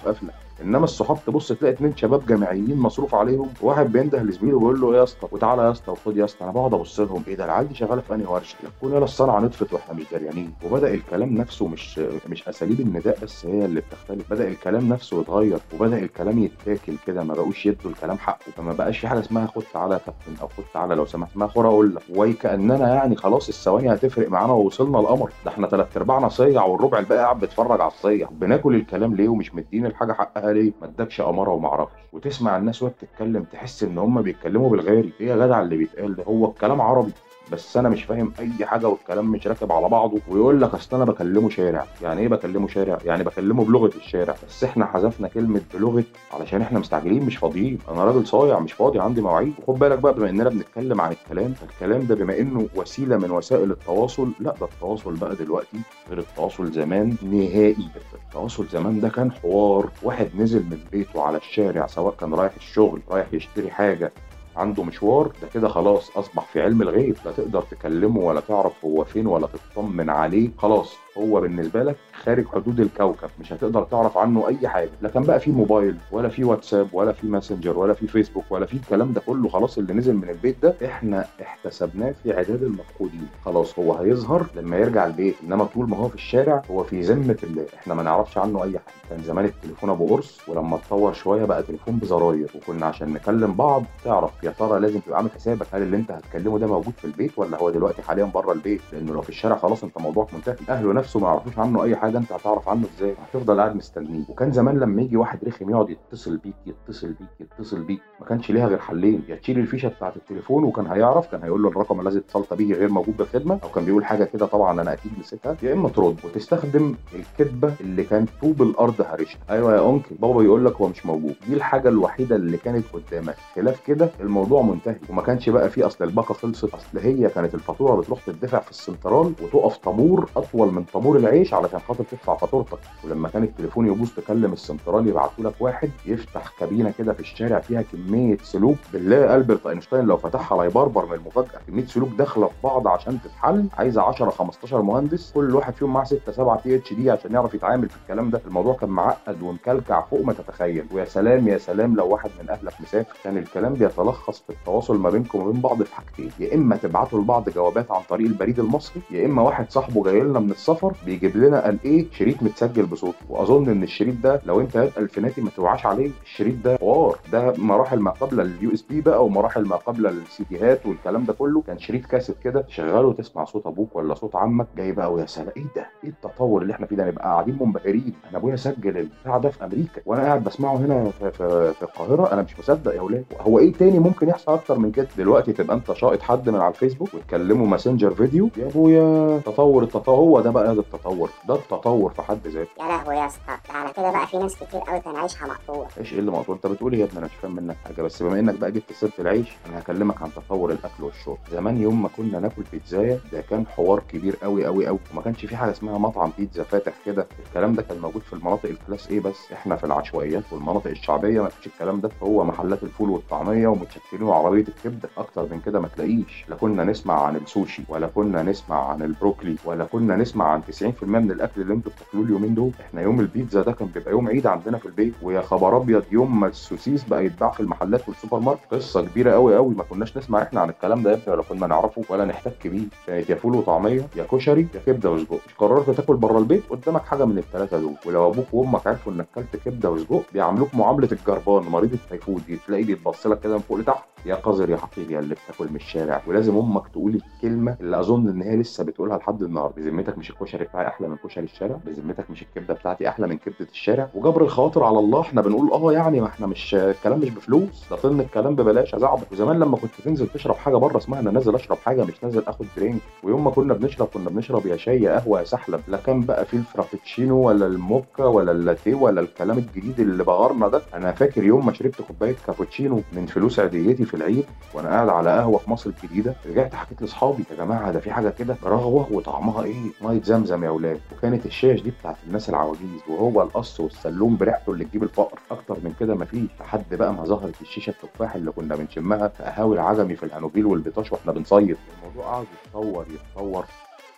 إنما 0.63 0.85
الصحاب 0.85 1.19
تبص 1.27 1.53
تلاقي 1.53 1.75
اتنين 1.75 1.97
شباب 1.97 2.27
جامعيين 2.27 2.77
مصروف 2.77 3.15
عليهم 3.15 3.49
وواحد 3.63 3.93
بينده 3.93 4.23
لزميله 4.23 4.57
ويقول 4.57 4.81
له 4.81 4.93
إيه 4.93 4.99
يا 4.99 5.03
اسطى 5.03 5.29
وتعالى 5.33 5.63
يا 5.63 5.71
اسطى 5.71 5.91
وخد 5.91 6.17
يا 6.17 6.25
اسطى 6.25 6.45
أنا 6.45 6.53
بقعد 6.53 6.75
أبص 6.75 7.01
لهم. 7.01 7.23
إيه 7.29 7.35
ده؟ 7.35 7.45
العيال 7.45 7.69
دي 7.69 7.75
شغالة 7.75 8.01
في 8.01 8.15
أنهي 8.15 8.27
ورشة؟ 8.27 8.57
يكون 8.65 8.93
يلا 8.93 9.05
الصنعة 9.13 9.41
نطفت 9.41 9.73
وإحنا 9.73 9.95
مش 9.95 10.05
دريانين 10.13 10.53
وبدأ 10.65 10.95
الكلام 10.95 11.35
نفسه 11.35 11.67
مش 11.69 11.99
مش 12.29 12.49
أساليب 12.49 12.81
النداء 12.81 13.19
بس 13.23 13.47
هي 13.47 13.65
اللي 13.65 13.81
بتختلف. 13.81 14.31
بدأ 14.31 14.49
الكلام 14.49 14.89
نفسه 14.89 15.21
يتغير 15.21 15.59
وبدأ 15.75 15.99
الكلام 15.99 16.39
يتاكل 16.39 16.93
كده 17.07 17.25
ما 17.25 17.35
بقوش 17.35 17.67
يدوا 17.67 17.91
الكلام 17.91 18.19
حقه. 18.19 18.51
فما 18.57 18.73
بقاش 18.73 18.99
في 18.99 19.09
حاجة 19.09 19.21
اسمها 19.21 19.47
خد 19.47 19.63
تعالى 19.73 19.95
يا 19.95 19.99
كابتن 19.99 20.43
أو 20.43 20.49
خد 20.49 20.65
تعالى 20.75 20.95
لو 20.95 21.07
سمحت 21.07 21.37
ما 21.37 21.47
خد 21.47 21.65
أقول 21.65 21.95
لك. 21.95 22.03
وكاننا 22.17 22.95
يعني 22.95 23.17
خلاص 23.17 23.49
الثواني 23.49 23.93
هتفرق 23.95 24.29
معانا 24.29 24.53
ووصلنا 24.53 25.01
القمر 25.01 25.31
ده 25.45 25.51
إحنا 25.51 25.69
ثلاث 25.69 25.97
أرباعنا 25.97 26.29
صيع 26.29 26.65
والربع 26.65 26.99
الباقي 26.99 27.21
قاعد 27.23 27.41
بيتفرج 27.41 27.81
على 27.81 27.89
الصيع. 27.91 28.29
بناكل 28.31 28.75
الكلام 28.75 29.15
ليه 29.15 29.29
ومش 29.29 29.55
مدين 29.55 29.87
الحاجة 29.87 30.13
حقها 30.13 30.53
ليه؟ 30.53 30.73
ما 30.81 30.87
ادكش 30.87 31.21
أمارة 31.21 31.51
وما 31.51 31.69
أعرفش. 31.69 31.93
وتسمع 32.13 32.57
الناس 32.57 32.83
وهي 32.83 32.93
بتتكلم 32.93 33.43
تحس 33.43 33.83
إن 33.83 33.99
هم 33.99 34.23
بيتكلموا 34.23 34.71
بالغالي. 34.71 35.13
إيه 35.21 35.27
يا 35.29 35.37
جدع 35.47 35.61
اللي 35.61 35.77
بيتقال 35.77 36.17
ده؟ 36.17 36.25
هو 36.25 36.47
الكلام 36.51 36.81
عربي. 36.81 37.13
بس 37.53 37.77
أنا 37.77 37.89
مش 37.89 38.03
فاهم 38.05 38.33
أي 38.41 38.67
حاجة 38.67 38.89
والكلام 38.89 39.27
مش 39.31 39.47
راكب 39.47 39.73
على 39.73 39.89
بعضه 39.89 40.19
ويقول 40.29 40.61
لك 40.63 40.75
أصل 40.75 40.97
أنا 40.97 41.05
بكلمه 41.05 41.49
شارع. 41.51 41.85
يعني 42.03 42.21
إيه 42.21 42.29
بكلمه 42.29 42.69
شارع؟ 42.69 42.99
يعني 43.05 43.25
بكلمه 43.25 43.65
بلغة 43.65 43.91
الشارع. 43.97 44.35
بس 44.49 44.65
إحنا 44.65 44.87
حذفنا 44.87 45.29
كلمة 45.29 45.61
بلغة 45.75 46.05
علشان 46.33 46.61
إحنا 46.63 46.79
مستعجلين 46.79 47.23
مش 47.27 47.37
فاضيين. 47.37 47.79
أنا 47.91 48.05
راجل 48.05 48.27
صايع 48.27 48.59
مش 48.59 48.73
فاضي 48.73 49.01
عندي 49.01 49.21
مواعيد. 49.21 49.53
وخد 49.63 49.79
بالك 49.79 49.99
بقى 49.99 50.15
بما 50.15 50.31
إننا 50.31 50.49
بنتكلم 50.49 51.01
عن 51.01 51.13
الكلام 51.13 51.53
فالكلام 51.53 52.03
ده 52.07 52.15
بما 52.15 52.39
إنه 52.39 52.69
وسيلة 52.77 53.17
من 53.17 53.31
وسائل 53.31 53.71
التواصل 53.71 54.33
لا 54.41 54.55
ده 54.61 54.67
التواصل 54.67 55.15
بقى 55.17 55.37
دلوقتي 55.37 55.79
غير 56.09 56.19
التواصل 56.19 56.73
زمان 56.73 57.17
نهائي. 57.23 57.89
التواصل 58.29 58.67
زمان 58.67 59.01
ده 59.01 59.09
كان 59.09 59.33
حوار. 59.33 59.89
واحد 60.03 60.29
نزل 60.39 60.63
من 60.63 60.79
بيته 60.93 61.23
على 61.23 61.37
الشارع 61.37 61.87
سواء 61.87 62.15
كان 62.21 62.35
رايح 62.35 62.53
الشغل 62.57 63.01
رايح 63.11 63.27
يشتري 63.33 63.71
حاجة 63.71 64.13
عنده 64.57 64.83
مشوار 64.85 65.33
ده 65.43 65.49
كده 65.49 65.69
خلاص 65.69 66.17
أصبح 66.17 66.45
في 66.47 66.63
علم 66.63 66.83
الغيب 66.83 67.17
لا 67.25 67.33
تقدر 67.33 67.63
تكلمه 67.63 68.21
ولا 68.21 68.41
تعرف 68.41 68.85
هو 68.85 69.05
فين 69.05 69.27
ولا 69.27 69.47
تطمن 69.47 70.11
عليه 70.11 70.51
خلاص. 70.59 70.97
هو 71.19 71.41
بالنسبة 71.41 71.83
لك 71.83 71.97
خارج 72.23 72.47
حدود 72.47 72.81
الكوكب 72.81 73.29
مش 73.41 73.53
هتقدر 73.53 73.83
تعرف 73.85 74.19
عنه 74.19 74.49
أي 74.49 74.69
حاجة. 74.69 74.91
لا 75.03 75.09
كان 75.09 75.23
بقى 75.23 75.41
في 75.41 75.51
موبايل 75.51 75.97
ولا 76.13 76.29
في 76.29 76.45
واتساب 76.45 76.89
ولا 76.93 77.13
في 77.13 77.27
Messenger 77.27 77.79
ولا 77.79 77.95
في 77.95 78.07
فيسبوك 78.07 78.45
ولا 78.51 78.67
في 78.67 78.75
الكلام 78.75 79.13
ده 79.13 79.21
كله 79.27 79.49
خلاص 79.49 79.79
اللي 79.79 79.93
نزل 79.95 80.15
من 80.17 80.29
البيت 80.29 80.57
ده 80.63 80.75
إحنا 80.85 81.25
احتسبناه 81.43 82.15
في 82.23 82.33
عداد 82.33 82.63
المفقودين. 82.63 83.29
خلاص 83.45 83.79
هو 83.79 83.95
هيظهر 83.95 84.47
لما 84.57 84.77
يرجع 84.77 85.07
البيت 85.07 85.35
إنما 85.45 85.65
طول 85.65 85.89
ما 85.89 85.97
هو 85.97 86.09
في 86.09 86.15
الشارع 86.15 86.63
هو 86.71 86.83
في 86.85 87.01
ذمة 87.01 87.37
الله. 87.43 87.67
إحنا 87.79 87.95
ما 87.95 88.03
نعرفش 88.03 88.39
عنه 88.39 88.63
أي 88.65 88.71
حاجة. 88.79 88.93
كان 89.11 89.23
زمان 89.23 89.45
التليفون 89.45 89.91
أبو 89.91 90.07
قرص 90.07 90.39
ولما 90.49 90.77
اتطور 90.77 91.13
شوية 91.13 91.45
بقى 91.45 91.63
تليفون 91.63 91.97
بزراير. 91.97 92.51
وكنا 92.57 92.87
عشان 92.87 93.13
نكلم 93.13 93.53
بعض 93.55 93.85
تعرف 94.05 94.31
يا 94.45 94.51
ترى 94.51 94.81
لازم 94.81 95.01
تبقى 95.01 95.19
عامل 95.19 95.31
حسابك 95.31 95.67
هل 95.73 95.83
اللي 95.83 95.97
أنت 95.97 96.11
هتكلمه 96.11 96.59
ده 96.59 96.67
موجود 96.67 96.93
في 96.97 97.05
البيت 97.05 97.33
ولا 97.37 97.59
هو 97.59 97.71
دلوقتي 97.71 98.03
حاليا 98.03 98.25
بره 98.25 98.53
البيت؟ 98.53 98.81
لأنه 98.93 99.13
لو 99.13 99.21
في 99.23 99.29
الشارع 99.29 99.57
خلاص 99.57 99.85
أنت 99.85 99.99
موضوعك 99.99 100.35
منتهي. 100.35 100.57
أهله 100.69 100.93
نفسه 101.03 101.21
ما 101.21 101.29
يعرفوش 101.29 101.59
عنه 101.59 101.83
أي 101.85 101.97
حاجة 101.97 102.19
أنت 102.19 102.33
هتعرف 102.33 102.69
عنه 102.69 102.85
إزاي؟ 102.97 103.15
هتفضل 103.29 103.61
قاعد 103.61 103.77
مستنيه. 103.77 104.25
وكان 104.29 104.53
زمان 104.53 104.79
لما 104.79 105.03
يجي 105.03 105.17
واحد 105.17 105.45
رخم 105.45 105.71
يقعد 105.71 105.91
يتصل 105.91 106.37
بيك 106.37 106.55
يتصل 106.67 107.09
بيك 107.09 107.29
يتصل 107.41 107.83
بيك 107.83 108.01
ما 108.21 108.27
كانش 108.27 108.51
ليها 108.51 108.67
غير 108.67 108.79
حلين. 108.79 109.23
يا 109.29 109.37
تشيل 109.37 109.59
الفيشة 109.59 109.89
بتاعت 109.89 110.17
التليفون 110.17 110.65
وكان 110.65 110.87
هيعرف 110.87 111.31
كان 111.31 111.43
هيقول 111.43 111.63
له 111.63 111.69
الرقم 111.69 112.01
الذي 112.01 112.19
اتصلت 112.19 112.55
به 112.55 112.73
غير 112.73 112.89
موجود 112.91 113.17
بالخدمة 113.17 113.59
أو 113.65 113.69
كان 113.69 113.85
بيقول 113.85 114.05
حاجة 114.05 114.25
كده 114.25 114.47
طبعا 114.47 114.81
أنا 114.81 114.93
أكيد 114.93 115.13
نسيتها. 115.21 115.57
يا 115.63 115.73
إما 115.73 115.89
ترد 115.89 116.17
وتستخدم 116.25 116.95
الكذبة 117.15 117.75
اللي 117.81 118.05
كان 118.05 118.27
طوب 118.43 118.63
الأرض 118.63 119.01
هرشها 119.01 119.39
أيوه 119.51 119.75
يا 119.77 119.91
uncle 119.91 120.15
بابا 120.21 120.43
يقول 120.43 120.65
لك 120.65 120.75
هو 120.77 120.89
مش 120.89 121.07
موجود. 121.07 121.35
دي 121.49 121.55
الحاجة 121.55 121.89
الوحيدة 121.89 122.37
اللي 122.37 122.57
كانت 122.57 122.85
قدامك. 122.93 123.37
خلاف 123.55 123.81
كده 123.87 124.11
الموضوع 124.21 124.63
منتهي. 124.63 124.97
وما 125.11 125.23
كانش 125.23 125.49
بقى 125.49 125.71
فيه 125.71 125.87
أصل 125.87 126.05
الباقة 126.05 126.33
خلصت. 126.35 126.75
أصل 126.75 126.99
هي 126.99 127.29
كانت 127.29 127.55
الفاتورة 127.55 127.97
بتروح 128.01 128.21
تدفع 128.27 128.61
في 128.61 128.71
السنترال 128.71 129.33
وتقف 129.43 129.77
طابور 129.77 130.29
أطول 130.37 130.73
من 130.75 130.85
طابور 130.93 131.17
العيش 131.17 131.55
علشان 131.55 131.79
خاطر 131.81 132.05
تدفع 132.05 132.37
فاتورتك. 132.37 132.79
ولما 133.05 133.29
كان 133.29 133.43
التليفون 133.43 133.87
يبوظ 133.87 134.09
تكلم 134.17 134.53
السنترال 134.53 135.09
يبعتوا 135.09 135.45
لك 135.45 135.55
واحد 135.61 135.91
يفتح 136.07 136.53
كابينة 136.59 136.93
كده 136.99 137.13
في 137.13 137.21
الشارع 137.21 137.61
فيها 137.61 137.83
كمية 137.83 138.37
سلوك 138.43 138.77
بالله 138.93 139.37
ألبرت 139.37 139.67
أينشتاين 139.67 140.05
لو 140.05 140.17
فتحها 140.17 140.59
لا 140.59 140.65
يبربر 140.65 141.07
من 141.07 141.13
المفاجأة. 141.13 141.61
كمية 141.67 141.87
سلوك 141.87 142.09
داخلة 142.19 142.47
في 142.47 142.53
بعض 142.65 142.89
عشان 142.89 143.19
تتحل. 143.25 143.67
عايزة 143.79 144.03
10 144.03 144.31
15 144.31 144.83
مهندس. 144.83 145.33
كل 145.35 145.55
واحد 145.55 145.75
فيهم 145.75 145.93
معاه 145.93 146.05
6 146.05 146.33
7 146.33 146.61
PhD 146.65 147.11
عشان 147.11 147.33
يعرف 147.33 147.55
يتعامل 147.55 147.89
في 147.89 147.97
الكلام 148.03 148.31
ده. 148.31 148.41
الموضوع 148.47 148.75
كان 148.75 148.89
معقد 148.91 149.43
ومكلكع 149.43 150.01
فوق 150.01 150.25
ما 150.25 150.33
تتخيل. 150.33 150.85
ويا 150.93 151.05
سلام 151.05 151.49
يا 151.49 151.59
سلام 151.59 151.97
لو 151.97 152.07
واحد 152.09 152.31
من 152.43 152.51
أهلك 152.51 152.73
مسافر. 152.81 153.17
كان 153.25 153.37
الكلام 153.39 153.75
بيتلخص 153.75 154.43
في 154.47 154.51
التواصل 154.51 154.99
ما 154.99 155.11
بينكم 155.11 155.41
وبين 155.41 155.61
بعض 155.61 155.83
في 155.83 155.95
حاجتين. 155.95 156.31
يا 156.41 156.55
إما 156.55 156.77
تبعتوا 156.77 157.21
لبعض 157.21 157.49
جوابات 157.51 157.91
عن 157.91 158.01
طريق 158.09 158.27
البريد 158.27 158.59
المصري 158.59 159.03
يا 159.11 159.27
إما 159.27 159.43
واحد 159.43 159.71
صاحبه 159.71 160.03
جاي 160.05 160.21
لنا 160.21 160.41
من 160.41 160.51
السفر 160.51 160.82
السفر 160.85 161.05
بيجيب 161.07 161.37
لنا 161.37 161.61
قال 161.65 161.79
إيه 161.85 162.07
شريط 162.13 162.43
متسجل 162.43 162.87
بصوت 162.87 163.15
واظن 163.29 163.69
إن 163.69 163.83
الشريط 163.83 164.15
ده 164.23 164.41
لو 164.47 164.61
انت 164.61 164.77
حد 164.77 164.99
الفيناتي 164.99 165.41
ما 165.41 165.51
توعاش 165.57 165.87
عليه 165.87 166.11
الشريط 166.25 166.55
ده 166.65 166.77
حوار. 166.77 167.19
ده 167.33 167.53
مراحل 167.59 167.99
ما 168.01 168.11
قبل 168.11 168.41
ال 168.41 168.73
USB 168.73 169.01
بقى 169.01 169.25
ومراحل 169.25 169.65
ما 169.65 169.77
قبل 169.77 170.07
السيديهات 170.07 170.87
والكلام 170.87 171.25
ده 171.25 171.33
كله. 171.33 171.63
كان 171.67 171.79
شريط 171.79 172.07
كاسيت 172.07 172.37
كده 172.45 172.61
تشغله 172.61 173.07
وتسمع 173.07 173.45
صوت 173.45 173.67
أبوك 173.67 173.97
ولا 173.97 174.15
صوت 174.15 174.37
عمك؟ 174.37 174.67
جاي 174.77 174.93
بقى 174.93 175.13
ويا 175.13 175.27
سلام 175.27 175.49
إيه 175.57 175.65
ده؟ 175.77 175.87
إيه 176.05 176.11
التطور 176.11 176.63
اللي 176.63 176.73
إحنا 176.73 176.87
فيه 176.87 176.97
ده؟ 176.97 177.05
نبقى 177.07 177.25
قاعدين 177.25 177.59
منبهرين. 177.61 178.13
أنا 178.31 178.39
أبويا 178.39 178.57
سجل 178.57 178.99
البتاع 178.99 179.39
ده 179.39 179.49
في 179.49 179.65
أمريكا 179.65 180.03
وأنا 180.07 180.23
قاعد 180.23 180.45
بسمعه 180.45 180.77
هنا 180.77 181.11
في, 181.11 181.31
في, 181.31 181.73
في 181.73 181.83
القاهرة. 181.83 182.33
أنا 182.33 182.43
مش 182.43 182.59
مصدق 182.59 182.95
يا 182.95 183.01
أولاد 183.01 183.25
هو 183.41 183.59
إيه 183.59 183.73
تاني 183.73 183.99
ممكن 183.99 184.29
يحصل 184.29 184.53
أكتر 184.53 184.79
من 184.79 184.91
كده؟ 184.93 185.09
دلوقتي 185.19 185.53
تبقى 185.53 185.77
أنت 185.77 185.93
شايط 185.93 186.23
حد 186.23 186.49
من 186.49 186.61
على 186.61 186.71
الفيسبوك 186.75 187.15
وتكلمه 187.15 187.65
ماسنجر 187.65 188.11
فيديو 188.15 188.49
يا 188.57 188.67
أبويا 188.67 189.39
تطور 189.39 189.83
التطور 189.83 190.13
هو 190.23 190.41
ده 190.41 190.51
بقى 190.51 190.72
ده 190.75 190.81
التطور 190.81 191.31
ده 191.49 191.55
التطور 191.55 192.11
في 192.13 192.23
حد 192.23 192.47
ذاته. 192.47 192.71
يا 192.81 192.85
لهوي 192.89 193.15
يا 193.17 193.27
اسطى 193.27 193.53
على 193.71 193.93
كده 193.93 194.11
بقى 194.11 194.27
في 194.27 194.39
ناس 194.39 194.57
كتير 194.57 194.81
قوي 194.81 195.01
كان 195.01 195.17
عيشها 195.17 195.47
مقطوع 195.47 195.89
إيش 195.99 196.13
إيه 196.13 196.19
اللي 196.19 196.31
مقطوع 196.31 196.55
انت 196.55 196.67
بتقول 196.67 196.95
يا 196.95 197.05
ابني 197.05 197.19
أنا 197.19 197.27
مش 197.27 197.33
فاهم 197.43 197.57
منك 197.57 197.77
حاجة 197.85 198.03
بس 198.03 198.23
بما 198.23 198.39
إنك 198.41 198.55
بقى 198.59 198.73
جبت 198.73 198.93
سيرة 198.93 199.13
العيش 199.19 199.49
أنا 199.67 199.79
هكلمك 199.79 200.23
عن 200.23 200.31
تطور 200.35 200.73
الأكل 200.73 201.05
والشرب. 201.05 201.39
زمان 201.53 201.77
يوم 201.83 202.03
ما 202.03 202.09
كنا 202.17 202.41
ناكل 202.41 202.63
بيتزا 202.73 203.21
ده 203.33 203.41
كان 203.41 203.67
حوار 203.67 204.01
كبير 204.09 204.37
قوي 204.43 204.65
قوي 204.67 204.87
قوي. 204.87 204.99
وما 205.13 205.23
كانش 205.23 205.47
في 205.47 205.57
حاجة 205.57 205.71
اسمها 205.71 205.99
مطعم 205.99 206.33
بيتزا 206.39 206.63
فاتح 206.63 206.93
كده. 207.07 207.27
الكلام 207.49 207.75
ده 207.75 207.83
كان 207.83 207.99
موجود 207.99 208.23
في 208.23 208.33
المناطق 208.33 208.69
ال 208.69 208.76
class 208.76 209.09
A 209.09 209.21
بس. 209.21 209.53
إحنا 209.53 209.77
في 209.77 209.85
العشوائيات 209.85 210.45
والمناطق 210.53 210.91
الشعبية 210.91 211.41
ما 211.43 211.49
فيش 211.49 211.67
الكلام 211.67 212.01
ده. 212.01 212.11
هو 212.23 212.45
محلات 212.45 212.83
الفول 212.83 213.11
والطعمية 213.11 213.69
ومتشكلين 213.69 214.23
وعربية 214.23 214.65
الكبدة. 214.69 215.09
أكتر 215.19 215.43
من 215.43 215.61
كده 215.67 215.81
ما 215.81 215.89
تلاقيش. 215.89 216.45
لا 216.49 216.57
كنا 216.57 216.85
نسمع 216.85 217.23
عن 217.23 217.37
السوشي 217.37 217.83
ولا 217.89 218.07
كنا 218.07 218.43
نسمع 218.43 218.89
عن 218.89 219.03
البروكلي 219.03 219.57
ولا 219.65 219.85
كنا 219.85 220.17
نسمع 220.17 220.49
عن 220.49 220.62
90% 220.63 221.03
من 221.05 221.31
الأكل 221.31 221.61
اللي 221.61 221.75
أنتوا 221.75 221.93
بتاكلوه 221.93 222.25
اليومين 222.25 222.55
دول. 222.55 222.71
إحنا 222.81 223.01
يوم 223.03 223.21
البيتزا 223.21 223.63
ده 223.63 223.73
كان 223.73 223.89
بيبقى 223.89 224.11
يوم 224.11 224.29
عيد 224.29 224.47
عندنا 224.47 224.79
في 224.79 224.87
البيت 224.87 225.15
ويا 225.23 225.41
خبر 225.41 225.77
أبيض 225.77 226.03
يوم 226.13 226.41
ما 226.41 226.47
السوسيس 226.47 227.05
بقى 227.05 227.27
يتباع 227.27 227.51
في 227.51 227.61
المحلات 227.61 228.09
والسوبر 228.09 228.39
ماركت 228.39 228.61
قصة 228.71 229.03
كبيرة 229.07 229.33
قوي 229.33 229.57
قوي 229.57 229.75
ما 229.75 229.83
كناش 229.83 230.17
نسمع 230.19 230.43
إحنا 230.43 230.61
عن 230.61 230.71
الكلام 230.71 231.03
ده 231.03 231.11
يا 231.11 231.15
ابني 231.17 231.33
ولا 231.35 231.43
كنا 231.43 231.67
نعرفه 231.67 232.03
ولا 232.09 232.25
نحتك 232.25 232.67
بيه. 232.67 232.85
كانت 233.07 233.31
يا 233.31 233.35
فول 233.35 233.55
وطعمية 233.57 234.07
يا 234.17 234.25
كشري 234.33 234.67
يا 234.75 234.81
كبدة 234.87 235.11
وسجق. 235.11 235.39
قررت 235.59 235.91
تاكل 235.91 236.17
بره 236.17 236.39
البيت؟ 236.39 236.63
قدامك 236.71 237.03
حاجة 237.05 237.25
من 237.25 237.39
الثلاثه 237.39 237.81
دول. 237.81 237.95
ولو 238.07 238.31
أبوك 238.31 238.47
وأمك 238.55 238.87
عرفوا 238.87 239.13
إنك 239.13 239.27
كلت 239.35 239.57
كبدة 239.65 239.91
وسجق 239.91 240.23
بيعاملوك 240.33 240.75
معاملة 240.75 241.09
الجربان 241.13 241.63
مريض 241.63 241.93
التيفود. 241.93 242.43
تلاقيه 242.67 242.85
بيتبص 242.85 243.27
لك 243.27 243.41
كده 243.41 243.55
من 243.55 243.61
فوق 243.61 243.79
لتحت. 243.79 244.05
يا 244.27 244.35
قذر 244.35 244.71
يا 244.71 244.77
حقير 244.77 245.11
يا 245.11 245.19
اللي 245.19 245.35
بتاكل 245.35 245.69
من 245.71 245.77
الشارع. 245.77 246.23
ولازم 246.27 246.57
أمك 246.57 246.89
تقول 246.89 247.15
الكلمة 247.37 247.77
اللي 247.81 248.01
أظن 248.01 248.29
إن 248.29 248.43
هي 248.43 248.57
لسه 248.57 248.85
بتقولها 248.85 249.19
لحد 249.19 249.43
النهارده. 249.43 249.75
بذمتك 249.77 250.19
مش 250.19 250.31
الكشري. 250.31 250.52
بتاعي 250.61 250.87
أحلى 250.89 251.09
من 251.09 251.17
كشري 251.17 251.45
الشارع 251.45 251.77
بذمتك 251.87 252.31
مش 252.31 252.43
الكبدة 252.43 252.75
بتاعتي 252.75 253.09
أحلى 253.09 253.27
من 253.27 253.39
كبدة 253.39 253.67
الشارع. 253.73 254.09
وجبر 254.15 254.43
الخواطر 254.43 254.85
على 254.85 254.99
الله 254.99 255.21
إحنا 255.21 255.41
بنقول 255.43 255.73
آه 255.73 255.93
يعني 255.93 256.21
ما 256.21 256.27
إحنا 256.27 256.47
مش 256.47 256.75
الكلام 256.75 257.19
مش 257.21 257.31
بفلوس. 257.31 257.85
ده 257.91 257.97
طن 257.97 258.21
الكلام 258.21 258.55
ببلاش 258.57 258.93
يا 258.93 258.99
زعبط 258.99 259.33
وزمان 259.33 259.59
لما 259.59 259.77
كنت 259.77 259.91
تنزل 260.05 260.29
تشرب 260.29 260.55
حاجة 260.57 260.77
بره 260.77 260.97
اسمها 260.97 261.21
أنا 261.21 261.31
نازل 261.31 261.55
أشرب 261.55 261.77
حاجة 261.85 262.05
مش 262.05 262.25
نازل 262.25 262.43
آخد 262.47 262.67
درينك 262.77 263.01
ويوم 263.23 263.45
ما 263.45 263.51
كنا 263.51 263.75
بنشرب 263.75 264.09
كنا 264.15 264.31
بنشرب 264.31 264.67
يا 264.67 264.77
شاي 264.77 265.03
يا 265.03 265.19
قهوة 265.19 265.39
يا 265.41 265.45
سحلب. 265.45 265.81
لا 265.89 265.97
كان 266.07 266.21
بقى 266.21 266.45
في 266.45 266.55
الفرابتشينو 266.57 267.37
ولا 267.49 267.67
الموكا 267.67 268.25
ولا 268.25 268.53
اللاتيه 268.53 268.95
ولا 268.95 269.21
الكلام 269.21 269.59
الجديد 269.59 270.01
اللي 270.01 270.25
بغرنا 270.25 270.69
ده. 270.69 270.83
أنا 270.95 271.13
فاكر 271.13 271.45
يوم 271.45 271.67
ما 271.67 271.73
شربت 271.73 272.03
كوباية 272.03 272.37
كابوتشينو 272.47 273.01
من 273.13 273.27
فلوس 273.27 273.61
عيديتي 273.61 274.05
في 274.05 274.15
العيد 274.15 274.45
وأنا 274.75 274.89
قاعد 274.89 275.09
على 275.09 275.31
قهوة 275.31 275.59
في 275.59 275.71
مصر 275.71 275.91
الجديدة 275.91 276.35
رجعت 276.47 276.75
حكيت 276.75 277.03
لأصحابي 277.03 277.45
يا 277.51 277.57
جماعة 277.65 277.93
ده 277.93 278.01
في 278.01 278.13
حاجة 278.13 278.29
كده؟ 278.39 278.57
رغوة 278.65 279.13
وطعمها 279.13 279.65
إيه؟ 279.65 279.75
مية 280.03 280.19
زمزم 280.43 280.65
يا 280.65 280.69
أولاد 280.69 281.01
وكانت 281.19 281.47
الشيش 281.47 281.81
دي 281.83 281.91
بتاعت 281.91 282.17
الناس 282.27 282.49
العواجيز 282.49 283.01
وهو 283.09 283.43
القص 283.43 283.81
والسلوم 283.81 284.37
بريحته 284.37 284.73
اللي 284.73 284.85
تجيب 284.85 285.03
الفقر. 285.03 285.39
أكتر 285.51 285.75
من 285.75 285.95
كده 286.01 286.15
مفيش 286.15 286.51
لحد 286.61 286.95
بقى 286.95 287.13
ما 287.15 287.25
ظهرت 287.25 287.61
الشيشة 287.61 287.91
التفاح 287.91 288.35
اللي 288.35 288.51
كنا 288.51 288.77
بنشمها 288.77 289.29
في 289.29 289.43
قهاوي 289.43 289.75
العجمي 289.77 290.17
في 290.17 290.23
الهانوفيل 290.23 290.67
والبيطاش 290.67 291.13
وإحنا 291.13 291.33
بنصيف 291.33 291.79
الموضوع 291.99 292.25
قعد 292.35 292.47
يتطور 292.67 293.07
يتطور 293.11 293.65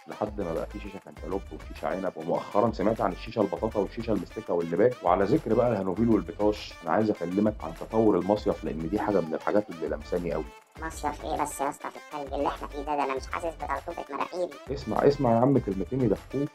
لحد 0.09 0.41
ما 0.41 0.55
بقى 0.55 0.67
في 0.67 0.81
شيشة 0.81 0.99
كانتالوب 1.05 1.41
وشيشة 1.53 1.89
عنب. 1.89 2.13
ومؤخرا 2.17 2.73
سمعت 2.73 3.01
عن 3.01 3.13
الشيشة 3.13 3.41
البطاطا 3.41 3.81
والشيشة 3.81 4.13
المستكة 4.13 4.55
واللباك. 4.55 4.95
وعلى 5.03 5.25
ذكر 5.25 5.55
بقى 5.55 5.73
الهانوفيل 5.73 6.09
والبيطاش 6.09 6.75
أنا 6.85 6.93
عايز 6.93 7.11
أكلمك 7.11 7.55
عن 7.63 7.71
تطور 7.81 8.19
المصيف 8.19 8.65
لأن 8.65 8.89
دي 8.91 8.99
حاجة 8.99 9.21
من 9.21 9.35
الحاجات 9.35 9.65
اللي 9.71 9.97
لمساني 9.97 10.33
قوي 10.33 10.45
مصيف 10.83 11.25
إيه 11.25 11.43
بس 11.43 11.61
يا 11.61 11.69
اسطى 11.71 11.91
في 11.91 11.97
التلج 11.97 12.35
اللي 12.35 12.49
إحنا 12.49 12.67
فيه 12.69 12.79
ده؟ 12.83 12.97
ده 12.97 13.05
أنا 13.05 13.15
مش 13.15 13.23
حاسس 13.33 13.47
بطرطوفة 13.55 14.05
مناخيري 14.15 14.51
اسمع 14.75 14.97
اسمع 15.09 15.31
يا 15.33 15.37
عم 15.41 15.59
كلمتين 15.59 16.01
يدفوك. 16.01 16.49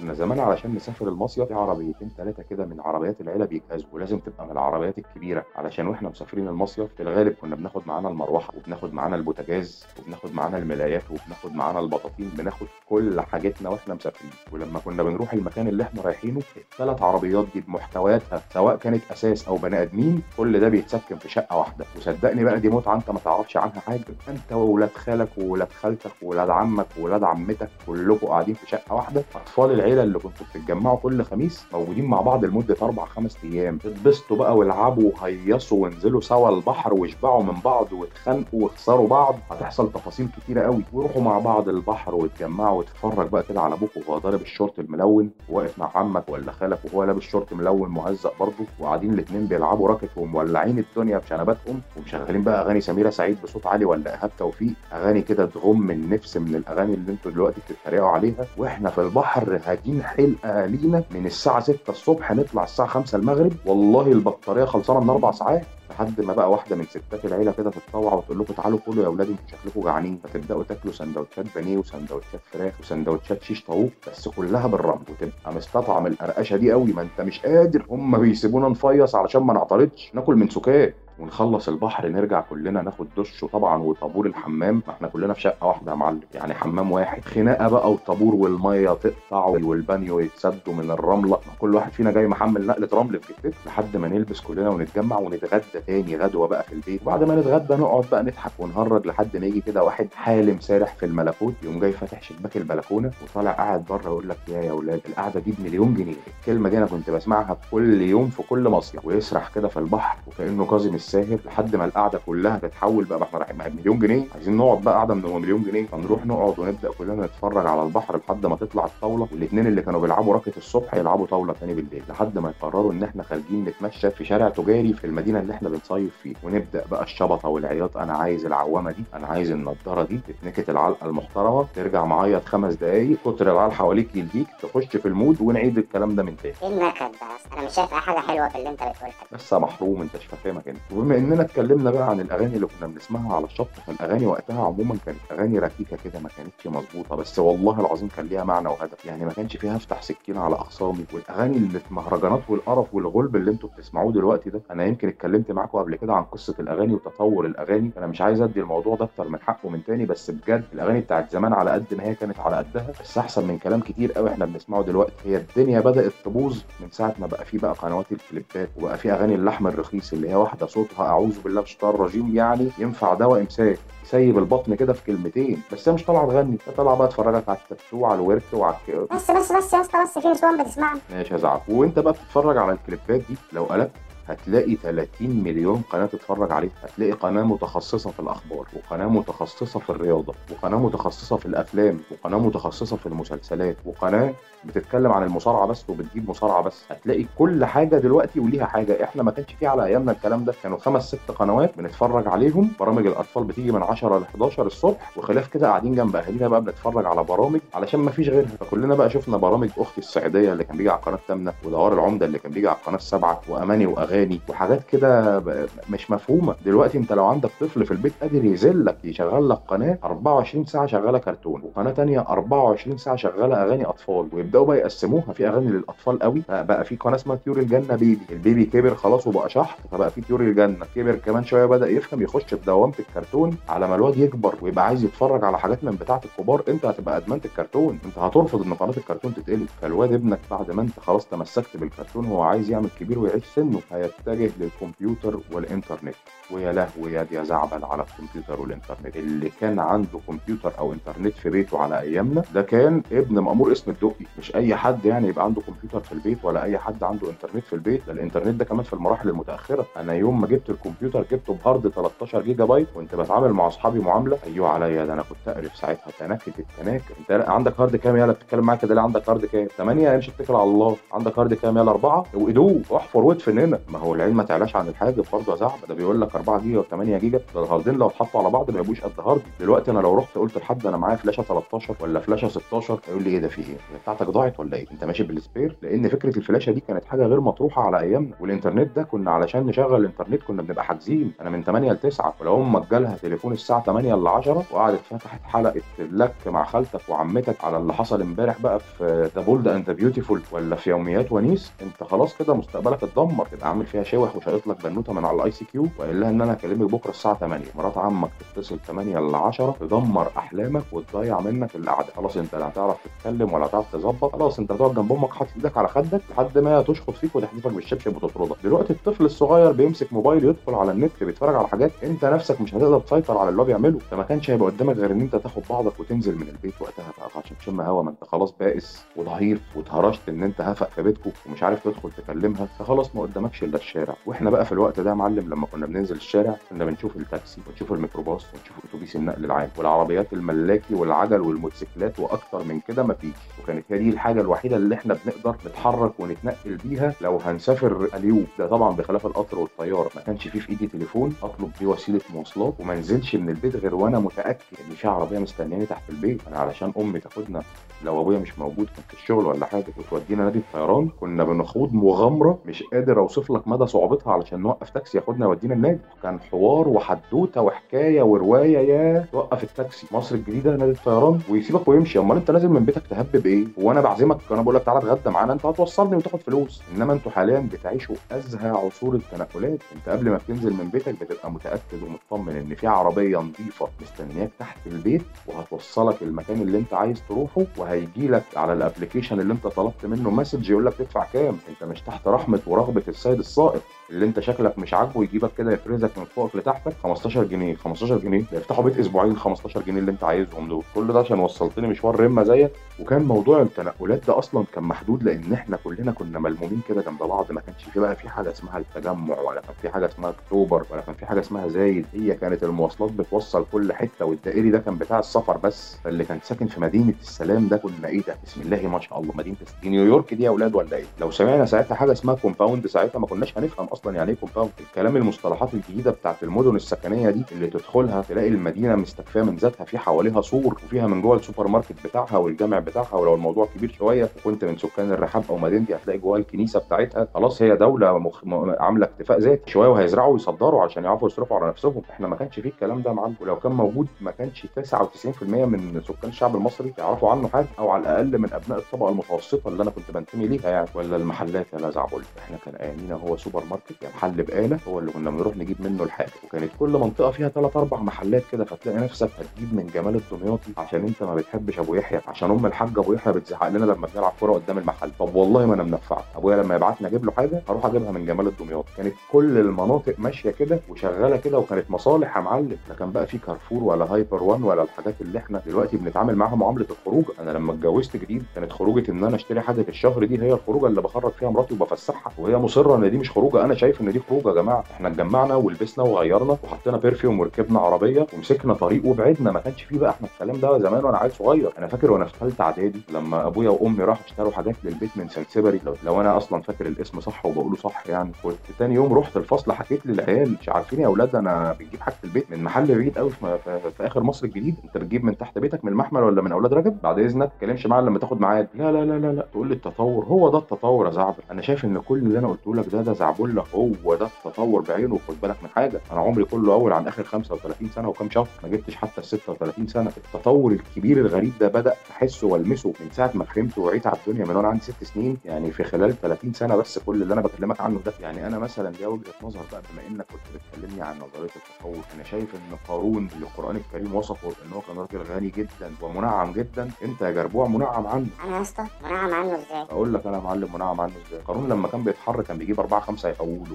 كنا 0.00 0.12
زمان 0.14 0.40
علشان 0.40 0.74
نسافر 0.74 1.08
المصيف 1.08 1.48
في 1.48 1.54
عربيتين 1.54 2.10
ثلاثة 2.16 2.42
كده 2.50 2.64
من 2.66 2.80
عربيات 2.80 3.20
العيلة 3.20 3.44
بيجهزوا 3.44 3.88
ولازم 3.92 4.18
تبقى 4.18 4.44
من 4.46 4.50
العربيات 4.52 4.98
الكبيرة 4.98 5.44
علشان 5.56 5.86
وإحنا 5.86 6.08
مسافرين 6.08 6.48
المصيف 6.48 6.94
في 6.96 7.02
الغالب 7.02 7.32
كنا 7.40 7.56
بناخد 7.56 7.82
معانا 7.86 8.08
المروحة 8.08 8.52
وبناخد 8.56 8.92
معانا 8.92 9.16
البوتاجاز 9.16 9.86
وبناخد 10.02 10.34
معانا 10.34 10.58
الملايات 10.58 11.02
وبناخد 11.10 11.52
معانا 11.54 11.80
البطاطين 11.80 12.30
بناخد 12.38 12.66
كل 12.88 13.20
حاجتنا 13.20 13.68
وإحنا 13.70 13.94
مسافرين. 13.94 14.30
ولما 14.52 14.78
كنا 14.78 15.02
بنروح 15.02 15.32
المكان 15.32 15.68
اللي 15.68 15.82
إحنا 15.82 16.02
رايحينه 16.02 16.40
الثلاث 16.56 17.02
عربيات 17.02 17.46
دي 17.54 17.60
بمحتوياتها 17.60 18.42
سواء 18.52 18.76
كانت 18.76 19.02
أساس 19.10 19.48
أو 19.48 19.56
بني 19.56 19.82
آدمين 19.82 20.22
كل 20.36 20.60
ده 20.60 20.68
بيتسكن 20.68 21.16
في 21.16 21.28
شقة 21.28 21.56
واحدة. 21.56 21.84
وصدقني 21.96 22.44
بقى 22.44 22.60
دي 22.60 22.68
متعة 22.68 22.94
أنت 22.94 23.10
ما 23.10 23.18
تعرفش 23.18 23.56
عنها 23.56 23.80
حاجة. 23.80 24.04
أنت 24.28 24.52
وولاد 24.52 24.90
خالك 24.92 25.28
وولاد 25.38 25.68
خالتك 25.72 26.12
وولاد 26.22 26.50
عمك 26.50 26.86
وولاد 27.00 27.24
عمتك 27.24 27.68
كلكم 27.86 28.26
قاعدين 28.26 28.54
في 28.54 28.66
شقة 28.68 28.94
واحدة 28.94 29.24
أطفال 29.34 29.70
العيلة 29.84 30.02
اللي 30.02 30.18
كنتوا 30.18 30.46
بتتجمعوا 30.50 30.96
كل 30.96 31.22
خميس 31.24 31.64
موجودين 31.72 32.04
مع 32.04 32.20
بعض 32.20 32.44
لمدة 32.44 32.76
أربع 32.82 33.04
خمس 33.04 33.36
أيام. 33.44 33.78
تتبسطوا 33.78 34.36
بقى 34.36 34.56
والعبوا 34.56 35.10
وهيصوا 35.12 35.82
وانزلوا 35.82 36.20
سوا 36.20 36.48
البحر 36.48 36.94
واشبعوا 36.94 37.42
من 37.42 37.54
بعض 37.64 37.92
واتخانقوا 37.92 38.62
واخسروا 38.64 39.08
بعض. 39.08 39.34
هتحصل 39.50 39.92
تفاصيل 39.92 40.28
كتيرة 40.36 40.60
قوي. 40.60 40.82
وروحوا 40.92 41.22
مع 41.22 41.38
بعض 41.38 41.68
البحر 41.68 42.14
واتجمعوا 42.14 42.78
وتتفرج 42.78 43.28
بقى 43.28 43.42
كده 43.42 43.60
على 43.60 43.74
أبوك 43.74 43.90
وهو 43.96 44.18
ضارب 44.18 44.40
الشورت 44.40 44.78
الملون. 44.78 45.30
واقف 45.48 45.78
مع 45.78 45.90
عمك 45.94 46.28
ولا 46.28 46.52
خالك 46.52 46.78
وهو 46.84 47.04
لابس 47.04 47.22
شورت 47.22 47.52
ملون 47.54 47.88
مهزق 47.88 48.38
برضه؟ 48.40 48.64
وقاعدين 48.80 49.12
الاثنين 49.14 49.46
بيلعبوا 49.46 49.88
racket 49.88 50.10
ومولعين 50.16 50.78
الدنيا 50.78 51.18
بشنباتهم 51.18 51.80
ومشغلين 51.96 52.42
بقى 52.44 52.62
أغاني 52.62 52.80
سميرة 52.80 53.10
سعيد 53.10 53.38
بصوت 53.42 53.66
عالي 53.66 53.84
ولا 53.84 54.14
إيهاب 54.14 54.30
توفيق. 54.38 54.72
أغاني 54.92 55.22
كده 55.22 55.46
تغم 55.46 55.90
النفس 55.90 56.36
من 56.36 56.54
الأغاني 56.54 56.94
اللي 56.94 57.12
أنتوا 57.12 57.30
دلوقتي 57.30 57.60
بتتريقوا 57.60 58.08
عليها. 58.08 58.46
وإحنا 58.56 58.90
في 58.90 59.00
البحر 59.00 59.58
هاجين 59.74 60.02
حلقه 60.02 60.66
لينا 60.66 61.04
من 61.10 61.26
الساعة 61.26 61.60
6 61.60 61.78
الصبح 61.88 62.32
نطلع 62.32 62.64
الساعة 62.64 62.88
5 62.88 63.18
المغرب. 63.18 63.52
والله 63.66 64.12
البطارية 64.12 64.64
خلصانة 64.64 65.00
من 65.00 65.10
أربع 65.10 65.30
ساعات 65.32 65.62
لحد 65.90 66.20
ما 66.20 66.32
بقى 66.32 66.50
واحدة 66.50 66.76
من 66.76 66.84
ستات 66.84 67.24
العيلة 67.24 67.52
كده 67.52 67.70
تتطوع 67.70 68.14
وتقول 68.14 68.38
لكم 68.38 68.52
تعالوا 68.54 68.78
كلوا 68.86 69.02
يا 69.02 69.08
أولاد 69.08 69.28
أنتوا 69.28 69.44
شكلكم 69.58 69.80
جعانين 69.80 70.18
فتبدأوا 70.24 70.62
تاكلوا 70.64 70.94
سندوتشات 70.94 71.46
بانيه 71.54 71.78
وسندوتشات 71.78 72.40
فراخ 72.52 72.72
وسندوتشات 72.80 73.42
شيش 73.42 73.64
طاووق 73.64 73.90
بس 74.08 74.28
كلها 74.28 74.66
بالرمل. 74.66 75.02
وتبقى 75.10 75.54
مستطعم 75.56 76.06
القرقشة 76.06 76.56
دي 76.56 76.72
قوي 76.72 76.92
ما 76.92 77.02
انت 77.02 77.20
مش 77.20 77.40
قادر. 77.40 77.86
هم 77.90 78.18
بيسيبونا 78.18 78.68
نفيص 78.68 79.14
علشان 79.14 79.42
ما 79.42 79.52
نعترضش. 79.54 80.10
ناكل 80.14 80.34
من 80.34 80.48
سكات. 80.48 80.94
ونخلص 81.18 81.68
البحر 81.68 82.08
نرجع 82.08 82.40
كلنا 82.40 82.82
ناخد 82.82 83.06
دش 83.16 83.42
وطبعا 83.42 83.82
وطابور 83.82 84.26
الحمام. 84.26 84.82
ما 84.86 84.92
إحنا 84.92 85.08
كلنا 85.08 85.32
في 85.34 85.40
شقة 85.40 85.66
واحدة 85.66 85.90
يا 85.92 85.96
معلم 85.96 86.20
يعني 86.34 86.54
حمام 86.54 86.92
واحد. 86.92 87.24
خناقة 87.24 87.68
بقى 87.68 87.92
وطابور 87.92 88.34
والمية 88.34 88.90
تقطع 88.90 89.44
والبانيو 89.46 90.20
يتسدوا 90.20 90.74
من 90.74 90.90
الرملة. 90.90 91.30
ما 91.30 91.52
كل 91.58 91.74
واحد 91.74 91.92
فينا 91.92 92.10
جاي 92.12 92.26
محمل 92.26 92.66
نقلة 92.66 92.88
رمل 92.92 93.20
في 93.20 93.32
كتفه 93.32 93.66
لحد 93.66 93.96
ما 93.96 94.08
نلبس 94.08 94.40
كلنا 94.40 94.70
ونتجمع 94.70 95.18
ونتغدى 95.18 95.62
تاني 95.86 96.16
غدوة 96.16 96.46
بقى 96.48 96.62
في 96.62 96.72
البيت. 96.72 97.02
وبعد 97.02 97.24
ما 97.24 97.34
نتغدى 97.36 97.74
نقعد 97.74 98.04
بقى 98.12 98.22
نضحك 98.22 98.52
ونهرج 98.58 99.06
لحد 99.06 99.36
ما 99.36 99.46
يجي 99.46 99.60
كده 99.60 99.84
واحد 99.84 100.08
حالم 100.14 100.60
سارح 100.60 100.94
في 100.94 101.06
الملكوت 101.06 101.54
يقوم 101.62 101.80
جاي 101.80 101.92
فاتح 101.92 102.22
شباك 102.22 102.56
البلكونة 102.56 103.10
وطالع 103.22 103.52
قاعد 103.52 103.84
بره 103.84 104.04
يقول 104.04 104.28
لك 104.28 104.38
يا 104.48 104.60
يا 104.62 104.70
أولاد 104.70 105.00
القعدة 105.08 105.40
دي 105.40 105.52
بمليون 105.58 105.94
جنيه. 105.94 106.14
الكلمة 106.40 106.68
دي 106.68 106.78
أنا 106.78 106.86
كنت 106.86 107.10
بسمعها 107.10 107.56
كل 107.70 108.02
يوم 108.02 108.28
في 108.28 108.42
كل 108.42 108.68
مصيف. 108.68 109.04
ويسرح 109.06 109.48
كده 109.54 109.68
في 109.68 109.76
البحر 109.76 110.18
وكأنه 110.26 110.64
كاظم 110.66 110.94
الساهر 111.04 111.38
لحد 111.46 111.76
ما 111.76 111.84
القعدة 111.84 112.20
كلها 112.26 112.58
تتحول 112.58 113.04
بقى 113.04 113.18
ما 113.18 113.24
إحنا 113.24 113.38
رايحين 113.38 113.56
مليون 113.76 113.98
جنيه. 113.98 114.24
عايزين 114.34 114.56
نقعد 114.56 114.80
بقى 114.80 114.94
قعدة 114.94 115.14
من 115.14 115.40
مليون 115.42 115.62
جنيه. 115.62 115.86
فنروح 115.86 116.26
نقعد 116.26 116.58
ونبدأ 116.58 116.90
كلنا 116.98 117.26
نتفرج 117.26 117.66
على 117.66 117.82
البحر 117.82 118.16
لحد 118.16 118.46
ما 118.46 118.56
تطلع 118.56 118.84
الطاولة. 118.84 119.28
والاثنين 119.32 119.66
اللي 119.66 119.82
كانوا 119.82 120.00
بيلعبوا 120.00 120.34
racket 120.34 120.56
الصبح 120.56 120.94
يلعبوا 120.94 121.26
طاولة 121.26 121.52
تاني 121.60 121.74
بالليل 121.74 122.02
لحد 122.08 122.38
ما 122.38 122.50
يقرروا 122.50 122.92
إن 122.92 123.02
إحنا 123.02 123.22
خارجين 123.22 123.64
نتمشى 123.64 124.10
في 124.10 124.24
شارع 124.24 124.48
تجاري 124.48 124.92
في 124.92 125.06
المدينة 125.06 125.40
اللي 125.40 125.52
إحنا 125.52 125.68
بنصيف 125.68 126.16
فيه 126.22 126.34
ونبدأ 126.42 126.84
بقى 126.90 127.02
الشبطة 127.02 127.48
والعياط 127.48 127.96
أنا 127.96 128.12
عايز 128.12 128.46
العوامة 128.46 128.90
دي 128.92 129.04
أنا 129.14 129.26
عايز 129.26 129.50
النضارة 129.50 130.02
دي. 130.02 130.20
تتنكت 130.28 130.70
العلقة 130.70 131.06
المحترمة 131.06 131.66
ترجع 131.74 132.04
معيط 132.04 132.44
خمس 132.44 132.74
دقايق 132.74 133.18
كتر 133.24 133.52
العيال 133.52 133.72
حواليك 133.72 134.16
يلهيك 134.16 134.46
تخش 134.62 134.96
في 134.96 135.06
ال 135.08 135.14
mood 135.14 135.40
ونعيد 135.40 135.78
الكلام 135.78 136.14
ده 136.16 136.22
من 136.22 136.36
تاني. 136.36 136.54
إيه 136.62 136.68
النكد 136.68 136.98
ده؟ 137.20 137.56
أنا 137.58 137.66
مش 137.66 137.74
شايف 137.74 137.94
أي 137.94 138.00
حاجة 138.00 138.18
حلوة 138.18 138.48
في 138.48 138.58
اللي 138.58 138.68
أنت 138.68 138.82
بتقولها. 138.82 139.14
بس 139.32 139.52
يا 139.52 139.58
محروم 139.58 140.02
أنت 140.02 140.16
مش 140.16 140.26
فاهمك 140.26 140.68
أنت. 140.68 140.78
وبما 140.96 141.16
إننا 141.16 141.42
اتكلمنا 141.42 141.90
بقى 141.90 142.10
عن 142.10 142.20
الأغاني 142.20 142.56
اللي 142.56 142.66
كنا 142.66 142.86
بنسمعها 142.88 143.34
على 143.36 143.44
الشط 143.44 143.68
فالأغاني 143.86 144.26
وقتها 144.26 144.64
عموما 144.64 144.96
كانت 145.06 145.18
أغاني 145.32 145.58
ركيكة 145.58 145.96
كده 146.04 146.20
ما 146.20 146.28
كانتش 146.36 146.66
مظبوطة 146.66 147.16
بس 147.16 147.38
والله 147.38 147.80
العظيم 147.80 148.08
كان 148.16 148.26
ليها 148.26 148.44
معنى 148.44 148.68
وهدف. 148.68 149.04
يعني 149.06 149.24
ما 149.24 149.32
كانش 149.32 149.56
فيها 149.56 149.76
أفتح 149.76 150.02
سكين 150.02 150.38
على 150.38 150.54
أخصامي. 150.54 151.04
والأغاني 151.14 151.56
اللي 151.56 151.80
المهرجانات 151.90 152.40
والقرف 152.48 152.94
والغلب 152.94 153.36
اللي 153.36 153.50
أنتوا 153.50 153.68
بتسمعوه 153.68 154.12
دلوقتي 154.12 154.50
ده 154.50 154.60
أنا 154.70 154.84
يمكن 154.84 155.08
اتكلمت 155.08 155.50
معاكم 155.50 155.78
قبل 155.78 155.96
كده 155.96 156.12
عن 156.14 156.22
قصة 156.24 156.54
الأغاني 156.60 156.94
وتطور 156.94 157.46
الأغاني 157.46 157.90
أنا 157.98 158.06
مش 158.06 158.20
عايز 158.20 158.40
أدي 158.40 158.60
الموضوع 158.60 158.96
ده 158.96 159.04
أكتر 159.04 159.28
من 159.28 159.40
حقه 159.40 159.68
من 159.68 159.84
تاني 159.84 160.06
بس 160.06 160.30
بجد 160.30 160.64
الأغاني 160.72 161.00
بتاعت 161.00 161.30
زمان 161.32 161.52
على 161.52 161.70
قد 161.70 161.84
ما 161.98 162.04
هي 162.04 162.14
كانت 162.14 162.40
على 162.40 162.56
قدها 162.56 162.92
بس 163.00 163.18
أحسن 163.18 163.46
من 163.48 163.58
كلام 163.58 163.80
كتير 163.80 164.12
قوي 164.12 164.30
إحنا 164.30 164.44
بنسمعه 164.44 164.82
دلوقتي. 164.82 165.12
هي 165.24 165.36
الدنيا 165.36 165.80
بدأت 165.80 166.12
تبوظ 166.24 166.62
من 166.80 166.88
ساعة 166.90 167.14
ما 167.18 167.26
بقى 167.26 167.44
في 167.44 167.58
بقى 167.58 167.72
قنوات 167.72 168.06
الكليبات 168.12 168.70
وبقى 168.76 168.98
في 168.98 169.12
أغاني 169.12 169.34
اللحم 169.34 169.66
الرخيص 169.66 170.12
اللي 170.12 170.30
هي 170.30 170.34
واحدة 170.34 170.66
صوتها 170.84 171.06
أعوذ 171.06 171.40
بالله 171.40 171.60
من 171.60 171.64
الشيطان 171.64 171.94
الرجيم. 171.94 172.36
يعني 172.36 172.70
ينفع 172.78 173.14
دواء 173.14 173.40
إمساك؟ 173.40 173.78
سيب 174.04 174.38
البطن 174.38 174.74
كده 174.74 174.92
في 174.92 175.04
كلمتين. 175.04 175.62
بس 175.72 175.88
هي 175.88 175.94
مش 175.94 176.04
طالعة 176.04 176.26
تغني. 176.26 176.58
هي 176.66 176.72
طالعة 176.72 176.96
بقى 176.96 177.08
تفرجك 177.08 177.48
على 177.48 177.58
التاتو 177.58 178.04
على 178.04 178.14
الورك 178.14 178.42
وعلى. 178.52 178.76
بس 179.12 179.30
بس 179.30 179.52
بس 179.52 179.72
يا 179.72 179.80
اسطى 179.80 180.02
بس 180.02 180.18
في 180.18 180.28
نسوان 180.28 180.62
بتسمعني 180.62 181.00
ماشي 181.10 181.34
يا 181.34 181.38
زعبل 181.38 181.60
وأنت 181.68 181.98
بقى 181.98 182.12
بتتفرج 182.12 182.56
على 182.56 182.72
الكليبات 182.72 183.28
دي 183.28 183.36
لو 183.52 183.64
قلبت 183.64 183.90
هتلاقي 184.28 184.74
30 184.76 185.28
مليون 185.44 185.82
قناة 185.90 186.06
تتفرج 186.06 186.52
عليها. 186.52 186.70
هتلاقي 186.82 187.12
قناة 187.12 187.42
متخصصة 187.42 188.10
في 188.10 188.20
الأخبار 188.20 188.66
وقناة 188.76 189.06
متخصصة 189.06 189.80
في 189.80 189.90
الرياضة 189.90 190.34
وقناة 190.52 190.78
متخصصة 190.78 191.36
في 191.36 191.46
الأفلام 191.46 192.00
وقناة 192.10 192.38
متخصصة 192.38 192.96
في 192.96 193.06
المسلسلات 193.06 193.76
وقناة 193.86 194.32
بتتكلم 194.64 195.12
عن 195.12 195.22
المصارعة 195.22 195.66
بس 195.66 195.84
وبتجيب 195.90 196.30
مصارعة 196.30 196.62
بس. 196.62 196.84
هتلاقي 196.90 197.24
كل 197.38 197.64
حاجة 197.64 197.96
دلوقتي 197.96 198.40
وليها 198.40 198.66
حاجة. 198.66 199.04
إحنا 199.04 199.22
ما 199.22 199.30
كانش 199.30 199.52
في 199.58 199.66
على 199.66 199.84
أيامنا 199.84 200.12
الكلام 200.12 200.44
ده. 200.44 200.54
كانوا 200.62 200.78
خمس 200.78 201.08
ست 201.08 201.30
قنوات 201.38 201.78
بنتفرج 201.78 202.28
عليهم. 202.28 202.70
برامج 202.80 203.06
الأطفال 203.06 203.44
بتيجي 203.44 203.72
من 203.72 203.82
10 203.82 204.18
ل 204.18 204.22
11 204.22 204.66
الصبح 204.66 205.18
وخلاف 205.18 205.48
كده 205.48 205.68
قاعدين 205.68 205.94
جنب 205.94 206.16
أهالينا 206.16 206.48
بقى 206.48 206.60
بنتفرج 206.60 207.06
على 207.06 207.24
برامج 207.24 207.60
علشان 207.74 208.00
ما 208.00 208.10
فيش 208.10 208.28
غيرها. 208.28 208.48
فكلنا 208.60 208.94
بقى 208.94 209.10
شفنا 209.10 209.36
برامج 209.36 209.70
أختي 209.78 209.98
الصعيديه 209.98 210.52
اللي 210.52 210.64
كان 210.64 210.76
بيجي 210.76 210.90
على 210.90 210.98
القناة 210.98 211.16
الثامنة 211.16 211.52
ودوار 211.64 211.92
العمدة 211.92 212.26
اللي 212.26 212.38
كان 212.38 212.52
بيجي 212.52 212.68
على 212.68 212.76
القناة 212.76 212.96
السابعة 212.96 213.40
وأماني 213.48 213.86
وأغاني 213.86 214.13
وحاجات 214.48 214.80
كده 214.92 215.42
مش 215.90 216.10
مفهومة. 216.10 216.54
دلوقتي 216.64 216.98
أنت 216.98 217.12
لو 217.12 217.24
عندك 217.26 217.50
طفل 217.60 217.84
في 217.86 217.90
البيت 217.90 218.12
قادر 218.20 218.44
يذلك 218.44 218.96
يشغل 219.04 219.48
لك 219.48 219.58
قناة 219.68 219.98
24 220.04 220.64
ساعة 220.66 220.86
شغالة 220.86 221.18
كرتون 221.18 221.62
وقناة 221.64 221.90
تانية 221.90 222.20
24 222.20 222.98
ساعة 222.98 223.16
شغالة 223.16 223.62
أغاني 223.62 223.84
أطفال 223.84 224.28
ويبدأوا 224.32 224.66
بقى 224.66 224.76
يقسموها. 224.78 225.32
في 225.32 225.48
أغاني 225.48 225.66
للأطفال 225.70 226.18
قوي. 226.18 226.42
بقى 226.48 226.66
بقى 226.66 226.84
في 226.84 226.96
قناة 226.96 227.14
اسمها 227.16 227.36
طيور 227.36 227.58
الجنة 227.58 227.96
بيبي. 227.96 228.20
ال 228.30 228.37
baby 228.37 228.64
كبر 228.64 228.94
خلاص 228.94 229.26
وبقى 229.26 229.50
شحط. 229.50 229.78
فبقى 229.90 230.10
في 230.10 230.20
طيور 230.20 230.40
الجنة. 230.40 230.86
كبر 230.94 231.14
كمان 231.14 231.44
شوية 231.44 231.64
بدا 231.66 231.88
يفهم 231.88 232.22
يخش 232.22 232.44
في 232.54 232.66
دوامة 232.66 232.92
الكرتون 232.98 233.56
على 233.68 233.88
ما 233.88 233.94
الواد 233.94 234.16
يكبر 234.18 234.54
ويبقى 234.62 234.86
عايز 234.86 235.04
يتفرج 235.04 235.44
على 235.44 235.58
حاجات 235.58 235.84
من 235.84 235.92
بتاعة 235.92 236.20
الكبار. 236.24 236.62
أنت 236.68 236.86
هتبقى 236.86 237.16
أدمنت 237.16 237.46
الكرتون. 237.46 237.98
أنت 238.04 238.18
هترفض 238.18 238.62
إن 238.66 238.74
قناة 238.74 238.94
الكرتون 238.96 239.34
تتقلب. 239.34 239.66
فالواد 239.82 240.12
ابنك 240.12 240.38
بعد 240.50 240.70
ما 240.70 240.82
أنت 240.82 241.00
خلاص 241.00 241.26
تمسكت 241.26 241.76
بالكرتون 241.76 242.26
هو 242.26 242.42
عايز 242.42 242.70
يعمل 242.70 242.88
كبير 243.00 243.18
ويعيش 243.18 243.44
سنه. 243.44 243.80
هيتجه 244.04 244.52
للكمبيوتر 244.60 245.40
والإنترنت. 245.52 246.14
ويا 246.54 246.72
لهوي 246.72 247.12
يا 247.12 247.22
دي 247.22 247.44
زعبل 247.44 247.84
على 247.84 248.02
الكمبيوتر 248.02 248.60
والإنترنت. 248.60 249.16
اللي 249.16 249.50
كان 249.60 249.78
عنده 249.78 250.20
كمبيوتر 250.28 250.72
أو 250.78 250.92
إنترنت 250.92 251.34
في 251.34 251.50
بيته 251.50 251.78
على 251.78 252.00
أيامنا 252.00 252.42
ده 252.54 252.62
كان 252.62 253.02
ابن 253.12 253.38
مأمور 253.38 253.72
قسم 253.72 253.90
الدقي. 253.90 254.24
مش 254.38 254.56
أي 254.56 254.76
حد 254.76 255.04
يعني 255.04 255.28
يبقى 255.28 255.44
عنده 255.44 255.60
كمبيوتر 255.60 256.00
في 256.00 256.12
البيت 256.12 256.44
ولا 256.44 256.62
أي 256.62 256.78
حد 256.78 257.02
عنده 257.04 257.30
إنترنت 257.30 257.64
في 257.64 257.72
البيت. 257.72 258.06
ده 258.06 258.12
الإنترنت 258.12 258.54
ده 258.54 258.64
كمان 258.64 258.82
في 258.82 258.92
المراحل 258.92 259.28
المتأخرة. 259.28 259.86
أنا 259.96 260.12
يوم 260.14 260.40
ما 260.40 260.46
جبت 260.46 260.70
الكمبيوتر 260.70 261.24
جبته 261.30 261.54
ب 261.64 261.69
hard 261.69 261.88
13 261.88 262.42
جيجا 262.42 262.64
بايت 262.64 262.88
كنت 262.94 263.14
بتعامل 263.14 263.52
مع 263.52 263.66
أصحابي 263.68 263.98
معاملة. 263.98 264.38
أيوه 264.46 264.68
عليا 264.68 265.04
ده 265.04 265.12
أنا 265.12 265.22
كنت 265.22 265.48
أقرف 265.48 265.76
ساعتها. 265.76 266.10
تناكه 266.18 266.52
التناكه 266.58 267.04
أنت 267.20 267.44
عندك 267.48 267.80
hard 267.80 267.96
كام 267.96 268.16
يلا 268.16 268.32
بتتكلم 268.32 268.64
معاك 268.64 268.80
كده 268.80 269.02
عندك 269.02 269.28
hard 269.30 269.44
كام؟ 269.44 269.66
8 269.76 270.14
امشي 270.14 270.30
اتكل 270.30 270.54
على 270.54 270.64
الله. 270.64 270.96
عندك 271.12 271.38
hard 271.38 271.54
كام 271.54 271.78
يلا 271.78 271.90
4 271.90 272.26
وادوه 272.34 272.80
احفر 272.96 273.18
وادفن 273.24 273.58
هنا. 273.58 273.78
ما 273.88 273.98
هو 273.98 274.14
العين 274.14 274.36
ما 274.36 274.42
تعلاش 274.42 274.76
عن 274.76 274.88
الحاجب 274.88 275.24
برضه 275.32 275.52
يا 275.52 275.56
زعبل 275.56 275.86
ده 275.88 275.94
بيقول 275.94 276.20
لك 276.20 276.36
4 276.48 276.60
جيجا 276.62 276.82
و8 276.82 276.94
جيجا 277.20 277.40
الهاردين 277.56 277.94
لو 277.94 278.06
اتحطوا 278.06 278.40
على 278.40 278.50
بعض 278.50 278.70
ما 278.70 278.80
يبقوش 278.80 279.00
قد 279.00 279.12
hard 279.26 279.42
دلوقتي 279.60 279.90
أنا 279.90 279.98
لو 280.00 280.14
رحت 280.18 280.38
قلت 280.38 280.58
لحد 280.58 280.86
أنا 280.86 280.96
معايا 280.96 281.16
فلاشة 281.16 281.42
13 281.42 281.94
ولا 282.00 282.20
فلاشة 282.20 282.48
16 282.48 282.98
هيقول 283.08 283.22
لي 283.22 283.30
إيه 283.30 283.38
ده 283.38 283.48
في 283.48 283.60
إيه؟ 283.60 283.98
بتاعتك 284.02 284.26
ضاعت 284.30 284.60
ولا 284.60 284.76
إيه؟ 284.76 284.86
أنت 284.92 285.04
ماشي 285.04 285.22
بال 285.22 285.35
spare؟ 285.35 285.76
لأن 285.82 286.08
فكرة 286.08 286.38
الفلاشة 286.38 286.72
دي 286.72 286.80
كانت 286.80 287.04
حاجة 287.04 287.26
غير 287.26 287.40
مطروحة 287.40 287.82
على 287.82 288.00
أيامنا. 288.00 288.34
والإنترنت 288.40 288.96
ده 288.96 289.02
كنا 289.02 289.30
علشان 289.30 289.66
نشغل 289.66 290.00
الإنترنت 290.00 290.42
كنا 290.42 290.62
بنبقى 290.62 290.84
حاجزين. 290.84 291.32
أنا 291.40 291.50
من 291.50 291.62
8 291.64 291.92
ل 291.92 291.96
9 291.96 292.34
ولو 292.40 292.62
أمك 292.62 292.90
جالها 292.90 293.16
تليفون 293.16 293.52
الساعة 293.52 293.82
8 293.84 294.14
ل 294.14 294.26
10 294.28 294.64
وقعدت 294.72 295.00
فتحت 295.10 295.40
حلقة 295.44 295.80
لك 295.98 296.34
مع 296.46 296.64
خالتك 296.64 297.00
وعمتك 297.08 297.64
على 297.64 297.76
اللي 297.76 297.94
حصل 297.94 298.20
امبارح 298.22 298.60
بقى 298.62 298.80
في 298.80 299.30
The 299.36 299.40
Bold 299.42 299.68
and 299.68 299.90
Beautiful 299.90 300.40
ولا 300.52 300.76
في 300.76 300.90
يوميات 300.90 301.32
ونيس 301.32 301.72
أنت 301.82 302.10
خلاص 302.10 302.36
كده 302.38 302.54
مستقبلك 302.54 303.02
اتدمر. 303.02 303.46
تبقى 303.46 303.68
عامل 303.68 303.86
فيها 303.86 304.02
روش 304.02 304.36
وشاقط 304.36 304.66
لك 304.66 304.84
بنوتة 304.84 305.12
من 305.12 305.24
على 305.24 305.36
ال 305.36 305.50
ICQ 305.50 305.86
وقايل 305.98 306.20
لها 306.24 306.30
إن 306.32 306.40
أنا 306.40 306.52
هكلمك 306.52 306.90
بكرة 306.90 307.10
الساعة 307.10 307.34
8 307.38 307.64
مرات 307.74 307.98
عمك 307.98 308.30
تتصل 308.54 308.78
8 308.86 309.18
ل 309.18 309.34
10 309.34 309.76
تدمر 309.80 310.28
أحلامك 310.38 310.82
وتضيع 310.92 311.40
منك 311.40 311.76
القعدة. 311.76 312.08
خلاص 312.16 312.36
أنت 312.36 312.54
لا 312.54 312.68
هتعرف 312.68 312.96
تتكلم 313.04 313.52
ولا 313.52 313.66
هتعرف 313.66 313.92
تظبط. 313.92 314.32
خلاص 314.32 314.58
أنت 314.58 314.72
هتقعد 314.72 314.94
جنب 314.94 315.12
أمك 315.12 315.32
حاطط 315.32 315.50
إيدك 315.56 315.76
على 315.76 315.88
خدك 315.88 316.20
لحد 316.30 316.58
ما 316.58 316.82
تشخط 316.82 317.10
فيك 317.10 317.36
وتحدفك 317.36 317.72
بالشبشب 317.72 318.16
وتطردك. 318.16 318.56
دلوقتي 318.64 318.92
الطفل 318.92 319.24
الصغير 319.24 319.72
بيمسك 319.72 320.12
موبايل 320.12 320.44
يدخل 320.44 320.74
على 320.74 320.92
النت 320.92 321.24
بيتفرج 321.24 321.54
على 321.54 321.68
حاجات 321.68 321.90
أنت 322.02 322.24
نفسك 322.24 322.60
مش 322.60 322.74
هتقدر 322.74 323.00
تسيطر 323.00 323.38
على 323.38 323.48
اللي 323.48 323.60
هو 323.62 323.66
بيعمله. 323.66 323.98
فما 323.98 324.22
كانش 324.22 324.50
هيبقى 324.50 324.70
قدامك 324.70 324.96
غير 324.96 325.10
إن 325.12 325.20
أنت 325.20 325.36
تاخد 325.36 325.62
بعضك 325.70 326.00
وتنزل 326.00 326.34
من 326.36 326.48
البيت 326.48 326.74
وقتها 326.80 327.12
بقى. 327.18 327.28
عشان 327.44 327.58
تشم 327.58 327.80
هوا 327.80 328.02
ما 328.02 328.10
أنت 328.10 328.24
خلاص 328.24 328.54
بائس 328.60 329.04
وضعيف 329.16 329.60
واتهرشت 329.76 330.28
إن 330.28 330.42
أنت 330.42 330.60
هفق 330.60 330.90
في 330.90 331.02
بيتكم 331.02 331.30
ومش 331.48 331.62
عارف 331.62 331.84
تدخل 331.84 332.10
تكلمها. 332.12 332.66
فخلاص 332.78 333.16
ما 333.16 333.22
قدامكش 333.22 333.62
إلا 333.64 333.76
الشارع. 333.76 334.14
وإحنا 334.26 334.50
بقى 334.50 334.64
في 334.64 334.72
الوقت 334.72 335.00
ده 335.00 335.14
معلم 335.14 335.50
لما 335.50 335.66
كنا 335.66 335.86
بننزل 335.86 336.13
الشارع 336.14 336.56
كنا 336.70 336.84
بنشوف 336.84 337.16
التاكسي 337.16 337.60
ونشوف 337.70 337.92
الميكروباص 337.92 338.44
ونشوف 338.54 338.76
أتوبيس 338.88 339.16
النقل 339.16 339.44
العام 339.44 339.68
والعربيات 339.76 340.32
الملاكي 340.32 340.94
والعجل 340.94 341.40
والموتوسيكلات 341.40 342.18
وأكتر 342.20 342.64
من 342.64 342.80
كده 342.88 343.02
مفيش. 343.02 343.34
وكانت 343.62 343.84
هي 343.90 343.98
دي 343.98 344.10
الحاجة 344.10 344.40
الوحيدة 344.40 344.76
اللي 344.76 344.94
إحنا 344.94 345.16
بنقدر 345.24 345.56
نتحرك 345.66 346.20
ونتنقل 346.20 346.76
بيها 346.84 347.14
لو 347.20 347.36
هنسافر 347.38 348.08
أليوب. 348.14 348.44
ده 348.58 348.66
طبعا 348.66 348.96
بخلاف 348.96 349.26
القطر 349.26 349.58
والطيارة. 349.58 350.10
ما 350.16 350.20
كانش 350.22 350.48
فيه 350.48 350.60
في 350.60 350.70
إيدي 350.70 350.86
تليفون 350.86 351.34
أطلب 351.42 351.70
بيه 351.80 351.86
وسيلة 351.86 352.20
مواصلات 352.34 352.74
وما 352.80 352.92
انزلش 352.94 353.34
من 353.36 353.48
البيت 353.48 353.76
غير 353.76 353.94
وأنا 353.94 354.18
متأكد 354.18 354.60
إن 354.90 354.94
في 354.94 355.08
عربية 355.08 355.38
مستنياني 355.38 355.86
تحت 355.86 356.10
البيت. 356.10 356.40
أنا 356.48 356.58
علشان 356.58 356.92
أمي 356.98 357.20
تاخدنا 357.20 357.62
لو 358.04 358.20
أبويا 358.20 358.38
مش 358.38 358.58
موجود 358.58 358.86
كان 358.86 359.04
في 359.08 359.14
الشغل 359.14 359.46
ولا 359.46 359.66
حاجة 359.66 359.84
وتودينا 359.98 360.44
نادي 360.44 360.58
الطيران 360.58 361.08
كنا 361.20 361.44
بنخوض 361.44 361.92
مغامرة 361.94 362.58
مش 362.66 362.82
قادر 362.92 363.18
أوصف 363.18 363.50
لك 363.50 363.68
مدى 363.68 363.86
صعوبتها 363.86 364.32
علشان 364.32 364.60
نوقف 364.60 364.90
تاكسي 364.90 365.18
ياخدنا 365.18 365.46
يودينا 365.46 365.74
النادي. 365.74 365.98
كان 366.22 366.40
حوار 366.40 366.88
وحدوتة 366.88 367.60
وحكاية 367.60 368.22
ورواية 368.22 368.78
يا 368.78 369.26
توقف 369.32 369.64
التاكسي. 369.64 370.06
مصر 370.12 370.34
الجديدة 370.34 370.76
نادي 370.76 370.90
الطيران. 370.92 371.40
ويسيبك 371.50 371.88
ويمشي. 371.88 372.18
أمال 372.18 372.36
أنت 372.36 372.50
نازل 372.50 372.68
من 372.68 372.84
بيتك 372.84 373.02
تهبب 373.10 373.46
إيه 373.46 373.64
وأنا 373.78 374.00
بعزمك. 374.00 374.38
أنا 374.50 374.62
بقول 374.62 374.74
لك 374.74 374.82
تعالى 374.82 374.98
اتغدى 374.98 375.30
معانا. 375.30 375.52
أنت 375.52 375.66
هتوصلني 375.66 376.16
وتاخد 376.16 376.40
فلوس. 376.40 376.82
إنما 376.96 377.12
أنتوا 377.12 377.32
حاليا 377.32 377.68
بتعيشوا 377.72 378.16
أزهى 378.32 378.68
عصور 378.70 379.14
التنقلات. 379.14 379.78
أنت 379.96 380.08
قبل 380.08 380.30
ما 380.30 380.36
بتنزل 380.36 380.72
من 380.72 380.88
بيتك 380.92 381.20
بتبقى 381.20 381.50
متأكد 381.50 382.02
ومطمن 382.02 382.56
إن 382.56 382.74
في 382.74 382.86
عربية 382.86 383.38
نظيفة 383.38 383.88
مستنياك 384.02 384.50
تحت 384.58 384.86
البيت 384.86 385.22
وهتوصلك 385.46 386.22
المكان 386.22 386.60
اللي 386.62 386.78
أنت 386.78 386.94
عايز 386.94 387.22
تروحه 387.28 387.64
وهيجي 387.94 388.28
لك 388.28 388.44
على 388.56 388.72
ال 388.72 388.78
application 388.78 389.40
اللي 389.40 389.52
انت 389.52 389.66
طلبت 389.66 390.06
منه 390.06 390.30
message 390.30 390.70
يقول 390.70 390.86
لك 390.86 390.94
تدفع 390.98 391.24
كام؟ 391.32 391.58
انت 391.68 391.84
مش 391.84 392.00
تحت 392.00 392.28
رحمة 392.28 392.60
ورغبة 392.66 393.02
السيد 393.08 393.38
السائق 393.38 393.82
اللي 394.10 394.24
انت 394.26 394.40
شكلك 394.40 394.78
مش 394.78 394.94
عاجبه 394.94 395.22
يجيبك 395.22 395.50
كده 395.58 395.72
يفرزك 395.72 396.18
من 396.18 396.24
فوقك 396.24 396.56
لتحتك 396.56 396.92
15 397.02 397.44
جنيه 397.44 397.74
15 397.74 398.18
جنيه 398.18 398.44
يفتحوا 398.52 398.84
بيت 398.84 398.98
أسبوعين 398.98 399.36
15 399.36 399.82
جنيه 399.82 399.98
اللي 400.00 400.10
انت 400.10 400.24
عايزهم 400.24 400.68
دول. 400.68 400.82
كل 400.94 401.06
ده 401.12 401.18
عشان 401.20 401.38
وصلتني 401.38 401.86
مشوار 401.88 402.20
رمه 402.20 402.42
زيك. 402.42 402.70
وكان 403.00 403.22
موضوع 403.22 403.62
التنقلات 403.62 404.26
ده 404.26 404.38
أصلا 404.38 404.64
كان 404.74 404.84
محدود 404.84 405.22
لأن 405.22 405.52
إحنا 405.52 405.76
كلنا 405.84 406.12
كنا 406.12 406.38
ملمومين 406.38 406.80
كده 406.88 407.02
جنب 407.02 407.18
بعض. 407.18 407.52
ما 407.52 407.60
كانش 407.60 407.84
في 407.84 408.00
بقى 408.00 408.16
في 408.16 408.28
حاجة 408.28 408.50
اسمها 408.50 408.78
التجمع 408.78 409.40
ولا 409.40 409.60
كان 409.60 409.74
في 409.82 409.88
حاجة 409.88 410.06
اسمها 410.06 410.30
أكتوبر 410.30 410.84
ولا 410.90 411.00
كان 411.00 411.14
في 411.14 411.26
حاجة 411.26 411.40
اسمها 411.40 411.68
زايد. 411.68 412.06
هي 412.14 412.34
كانت 412.34 412.64
المواصلات 412.64 413.12
بتوصل 413.12 413.64
كل 413.72 413.92
حتة 413.92 414.24
والدائري 414.24 414.70
ده 414.70 414.78
كان 414.78 414.96
بتاع 414.98 415.18
السفر 415.18 415.56
بس. 415.56 415.96
فاللي 416.04 416.24
كان 416.24 416.38
ساكن 416.42 416.66
في 416.66 416.80
مدينة 416.80 417.14
السلام 417.20 417.68
ده 417.68 417.76
كنا 417.76 418.08
إيه 418.08 418.22
ده؟ 418.22 418.36
بسم 418.46 418.60
الله 418.60 418.88
ما 418.88 419.00
شاء 419.00 419.20
الله. 419.20 419.32
مدينة 419.36 419.56
دي 419.82 419.88
نيويورك 419.88 420.34
دي 420.34 420.42
يا 420.42 420.48
أولاد 420.48 420.74
ولا 420.74 420.96
إيه؟ 420.96 421.04
لو 421.20 421.30
سمعنا 421.30 421.66
ساعتها 421.66 421.94
حاجة 421.94 422.12
اسمها 422.12 422.34
compound 422.34 422.86
ساعتها 422.86 423.18
ما 423.18 423.26
كناش 423.26 423.58
هنفهم 423.58 423.88
أصلا 423.94 424.16
يعني 424.16 424.36
إيه 424.56 424.66
الكلام 424.80 425.16
المصطلحات 425.16 425.74
الجديدة 425.74 426.10
بتاعت 426.10 426.42
المدن 426.42 426.76
السكنية 426.76 427.30
دي 427.30 427.44
اللي 427.52 427.66
تدخلها 427.66 428.22
تلاقي 428.22 428.48
المدينة 428.48 428.94
مستكفية 428.96 429.42
من 429.42 429.56
ذاتها 429.56 429.84
في 429.84 429.98
حواليها 429.98 430.40
سور 430.40 430.74
وفيها 430.84 431.06
من 431.06 431.22
جوه 431.22 431.36
السوبر 431.36 431.68
ماركت 431.68 431.94
بتاعها 432.04 432.36
والجامع 432.36 432.78
بتاعها 432.78 433.14
ولو 433.16 433.34
الموضوع 433.34 433.66
كبير 433.76 433.92
شوية 433.92 434.28
وكنت 434.40 434.64
من 434.64 434.76
سكان 434.78 435.12
الرحاب 435.12 435.44
أو 435.50 435.58
مدينتي 435.58 435.94
هتلاقي 435.94 436.18
جواها 436.18 436.40
الكنيسة 436.40 436.80
بتاعتها. 436.80 437.28
خلاص 437.34 437.62
هي 437.62 437.76
دولة 437.76 438.18
مخ... 438.18 438.44
م- 438.44 438.74
عاملة 438.80 439.06
اكتفاء 439.06 439.38
ذاتي. 439.38 439.70
شوية 439.70 439.88
وهيزرعوا 439.88 440.32
ويصدروا 440.32 440.82
عشان 440.82 441.04
يعرفوا 441.04 441.28
يصرفوا 441.28 441.56
على 441.56 441.68
نفسهم. 441.68 442.02
إحنا 442.10 442.28
ما 442.28 442.36
كانش 442.36 442.60
فيه 442.60 442.68
الكلام 442.70 443.02
ده 443.02 443.12
معلم. 443.12 443.34
ولو 443.40 443.56
كان 443.58 443.72
موجود 443.72 444.06
ما 444.20 444.30
كانش 444.30 444.66
99% 444.66 445.42
من 445.42 446.00
سكان 446.08 446.30
الشعب 446.30 446.56
المصري 446.56 446.94
يعرفوا 446.98 447.30
عنه 447.30 447.48
حاجة 447.48 447.66
أو 447.78 447.90
على 447.90 448.02
الأقل 448.02 448.38
من 448.38 448.52
أبناء 448.52 448.78
الطبقة 448.78 449.08
المتوسطة 449.10 449.68
اللي 449.68 449.82
أنا 449.82 449.90
كنت 449.90 450.10
بنتمي 450.10 450.46
ليها 450.46 450.70
يعني. 450.70 450.88
ولا 450.94 451.16
المحلات 451.16 451.66
يا 451.72 451.90
زعبلة 451.90 452.22
إحنا 452.38 452.56
كان 452.64 452.74
أيامينا 452.74 453.14
هو 453.14 453.36
سوبر 453.36 453.62
ماركت 453.70 453.83
يعني 454.02 454.14
محل 454.16 454.42
بقاله 454.42 454.78
هو 454.88 454.98
اللي 454.98 455.12
كنا 455.12 455.30
بنروح 455.30 455.56
نجيب 455.56 455.76
منه 455.80 456.02
الحاجة. 456.02 456.30
وكانت 456.44 456.70
كل 456.78 456.88
منطقة 456.88 457.30
فيها 457.30 457.48
ثلاث 457.48 457.76
أربع 457.76 458.00
محلات 458.00 458.42
كده 458.52 458.64
فتلاقي 458.64 458.98
نفسك 458.98 459.28
هتجيب 459.38 459.74
من 459.74 459.86
جمال 459.94 460.14
الدمياطي 460.16 460.70
عشان 460.76 461.00
أنت 461.06 461.22
ما 461.22 461.34
بتحبش 461.34 461.78
أبو 461.78 461.94
يحيى 461.94 462.20
عشان 462.28 462.50
أم 462.50 462.66
الحاج 462.66 462.98
أبو 462.98 463.12
يحيى 463.12 463.32
بتزعق 463.32 463.68
لنا 463.68 463.84
لما 463.84 464.08
بنلعب 464.14 464.32
كورة 464.40 464.52
قدام 464.52 464.78
المحل. 464.78 465.10
طب 465.18 465.34
والله 465.34 465.66
ما 465.66 465.74
أنا 465.74 465.82
منفعك. 465.82 466.24
أبويا 466.36 466.56
لما 466.62 466.74
يبعتني 466.76 467.06
أجيب 467.06 467.24
له 467.24 467.32
حاجة 467.32 467.62
هروح 467.68 467.86
أجيبها 467.86 468.10
من 468.12 468.26
جمال 468.26 468.46
الدمياطي. 468.46 468.88
كانت 468.96 469.14
كل 469.32 469.58
المناطق 469.58 470.14
ماشية 470.18 470.50
كده 470.50 470.80
وشغالة 470.88 471.36
كده 471.36 471.58
وكانت 471.58 471.90
مصالح 471.90 472.36
يا 472.36 472.42
معلم. 472.42 472.76
لا 472.88 472.94
كان 472.94 473.10
بقى 473.10 473.26
في 473.26 473.38
كارفور 473.38 473.82
ولا 473.84 474.04
Hyper 474.04 474.42
One 474.42 474.62
ولا 474.62 474.82
الحاجات 474.82 475.14
اللي 475.20 475.38
إحنا 475.38 475.62
دلوقتي 475.66 475.96
بنتعامل 475.96 476.36
معاها 476.36 476.54
معاملة 476.54 476.86
الخروجة. 476.90 477.24
أنا 477.40 477.50
لما 477.50 477.72
اتجوزت 477.72 478.16
جديد 478.16 478.44
كانت 478.54 478.72
خروجة 478.72 479.10
إن 479.10 479.24
أنا 479.24 479.36
أشتري 479.36 479.60
حاجة 479.60 479.84
الشهر 479.88 480.24
دي 480.24 480.42
هي 480.42 480.52
الخروجة 480.52 480.86
اللي 480.86 481.02
بخرج 481.02 481.32
فيها 481.32 481.50
مراتي 481.50 481.74
وبفسحها 481.74 482.32
وهي 482.38 482.56
مصرة 482.56 482.96
إن 482.96 483.10
دي 483.10 483.18
مش 483.18 483.30
خروجة. 483.30 483.64
أنا 483.64 483.73
شايف 483.74 484.00
إن 484.00 484.12
دي 484.12 484.20
خروجة 484.20 484.48
يا 484.48 484.54
جماعة. 484.54 484.84
إحنا 484.94 485.08
اتجمعنا 485.08 485.54
ولبسنا 485.54 486.04
وغيرنا 486.04 486.56
وحطينا 486.64 486.96
perfume 486.96 487.40
وركبنا 487.40 487.80
عربية 487.80 488.26
ومسكنا 488.32 488.74
طريق 488.74 489.06
وبعدنا. 489.06 489.52
ما 489.52 489.60
كانش 489.60 489.82
فيه 489.82 489.98
بقى 489.98 490.10
إحنا 490.10 490.28
الكلام 490.34 490.60
ده 490.60 490.78
زمان 490.78 491.04
وأنا 491.04 491.18
عيل 491.18 491.32
صغير. 491.32 491.70
أنا 491.78 491.86
فاكر 491.86 492.12
وأنا 492.12 492.24
في 492.24 492.32
ثالثه 492.40 492.64
إعدادي 492.64 493.00
لما 493.12 493.46
أبويا 493.46 493.70
وأمي 493.70 494.04
راحوا 494.04 494.24
اشتروا 494.26 494.52
حاجات 494.52 494.74
للبيت 494.84 495.10
من 495.16 495.28
Sainsbury 495.28 495.80
لو, 495.86 495.94
لو 496.04 496.20
أنا 496.20 496.36
أصلا 496.36 496.62
فاكر 496.62 496.86
الاسم 496.86 497.20
صح 497.20 497.46
وبقوله 497.46 497.76
صح 497.76 498.06
يعني. 498.08 498.32
كنت 498.42 498.54
تاني 498.78 498.94
يوم 498.94 499.12
رحت 499.12 499.36
الفصل 499.36 499.72
حكيت 499.72 500.06
للعيال 500.06 500.56
مش 500.60 500.68
عارفين 500.68 501.00
يا 501.00 501.06
أولاد 501.06 501.36
أنا 501.36 501.76
بنجيب 501.80 502.00
حاجة 502.00 502.14
البيت 502.24 502.50
من 502.50 502.64
محل 502.64 502.94
بعيد 502.94 503.18
قوي 503.18 503.30
في, 503.30 503.58
في, 503.64 503.78
في 503.96 504.06
آخر 504.06 504.22
مصر 504.22 504.46
الجديد. 504.46 504.74
أنت 504.84 504.96
بتجيب 504.98 505.24
من 505.24 505.38
تحت 505.38 505.58
بيتك 505.58 505.84
من 505.84 505.92
المحمل 505.92 506.22
ولا 506.22 506.42
من 506.42 506.52
أولاد 506.52 506.74
رجب؟ 506.74 506.96
بعد 507.02 507.18
إذنك 507.18 507.50
ما 507.62 507.76
معايا 507.86 508.04
لما 508.04 508.18
تاخد 508.18 508.40
ميعاد 508.40 508.68
لا 508.74 508.92
لا 508.92 509.04
لا 509.04 509.18
لا 509.18 509.32
لا. 509.32 509.46
تقول 509.52 509.68
لي 509.68 509.74
التطور. 509.74 510.24
هو 510.24 510.48
ده 510.48 510.58
التطور 510.58 511.06
يا 511.06 511.10
زعبل 511.10 511.42
أنا 511.50 511.62
شايف 511.62 511.84
إن 511.84 511.98
كل 512.00 512.18
اللي 512.18 512.38
أنا 512.38 512.48
قلته 512.48 512.74
لك 512.74 512.88
ده 512.92 513.02
ده 513.02 513.12
زعبله 513.12 513.63
هو 513.74 514.14
ده 514.14 514.26
التطور 514.26 514.80
بعينه 514.80 515.18
خد 515.28 515.40
بالك 515.40 515.56
من 515.62 515.68
حاجة 515.68 516.00
أنا 516.12 516.20
عمري 516.20 516.44
كله 516.44 516.72
أول 516.74 516.92
عن 516.92 517.06
آخر 517.08 517.24
35 517.24 517.88
سنة 517.94 518.08
وكام 518.08 518.30
شهر 518.30 518.46
ما 518.62 518.68
جبتش 518.68 518.94
حتى 518.96 519.18
ال 519.20 519.24
36 519.24 519.86
سنة. 519.88 520.12
التطور 520.16 520.72
الكبير 520.72 521.18
الغريب 521.18 521.52
ده 521.60 521.68
بدأ 521.68 521.94
أحسه 522.10 522.46
وألمسه 522.46 522.92
من 523.00 523.10
ساعة 523.12 523.30
ما 523.34 523.44
فهمت 523.44 523.78
وعيت 523.78 524.06
على 524.06 524.16
الدنيا 524.26 524.46
من 524.46 524.56
وأنا 524.56 524.68
عندي 524.68 524.82
ست 524.82 525.04
سنين 525.04 525.36
يعني 525.44 525.70
في 525.72 525.84
خلال 525.84 526.20
30 526.20 526.52
سنة 526.52 526.76
بس 526.76 526.98
كل 526.98 527.22
اللي 527.22 527.34
أنا 527.34 527.40
بكلمك 527.40 527.80
عنه 527.80 528.00
ده. 528.06 528.12
يعني 528.20 528.46
أنا 528.46 528.58
مثلا 528.58 528.90
دي 528.90 529.06
وجهة 529.06 529.32
نظر 529.42 529.60
بقى 529.72 529.82
بما 529.92 530.06
إنك 530.08 530.26
كنت 530.32 530.40
بتكلمني 530.54 531.02
عن 531.02 531.16
نظرية 531.16 531.50
التطور 531.56 532.04
أنا 532.14 532.24
شايف 532.24 532.54
إن 532.54 532.76
قارون 532.88 533.28
اللي 533.34 533.46
القران 533.46 533.76
الكريم 533.76 534.14
وصفه 534.14 534.48
إن 534.48 534.72
هو 534.72 534.80
كان 534.80 534.96
راجل 534.98 535.30
غني 535.32 535.48
جدا 535.50 535.92
ومنعم 536.02 536.52
جدا. 536.52 536.90
أنت 537.04 537.20
يا 537.22 537.30
جربوع 537.30 537.66
منعم 537.68 538.06
عنه. 538.06 538.26
أنا 538.44 538.56
يا 538.56 538.62
اسطى 538.62 538.84
منعم 539.04 539.34
عنه 539.34 539.54
إزاي؟ 539.54 539.82
أقول 539.82 540.14
لك 540.14 540.26
أنا 540.26 540.36
يا 540.36 540.42
معلم 540.42 540.68
منعم 540.74 541.00
عنه 541.00 541.12
إزاي. 541.28 541.40
قارون 541.40 541.68
لما 541.68 541.88
كان 541.88 542.04
بيتحر 542.04 542.42
كان 542.42 542.58
بيجيب 542.58 542.80
أربعة 542.80 543.00
خمسة 543.00 543.28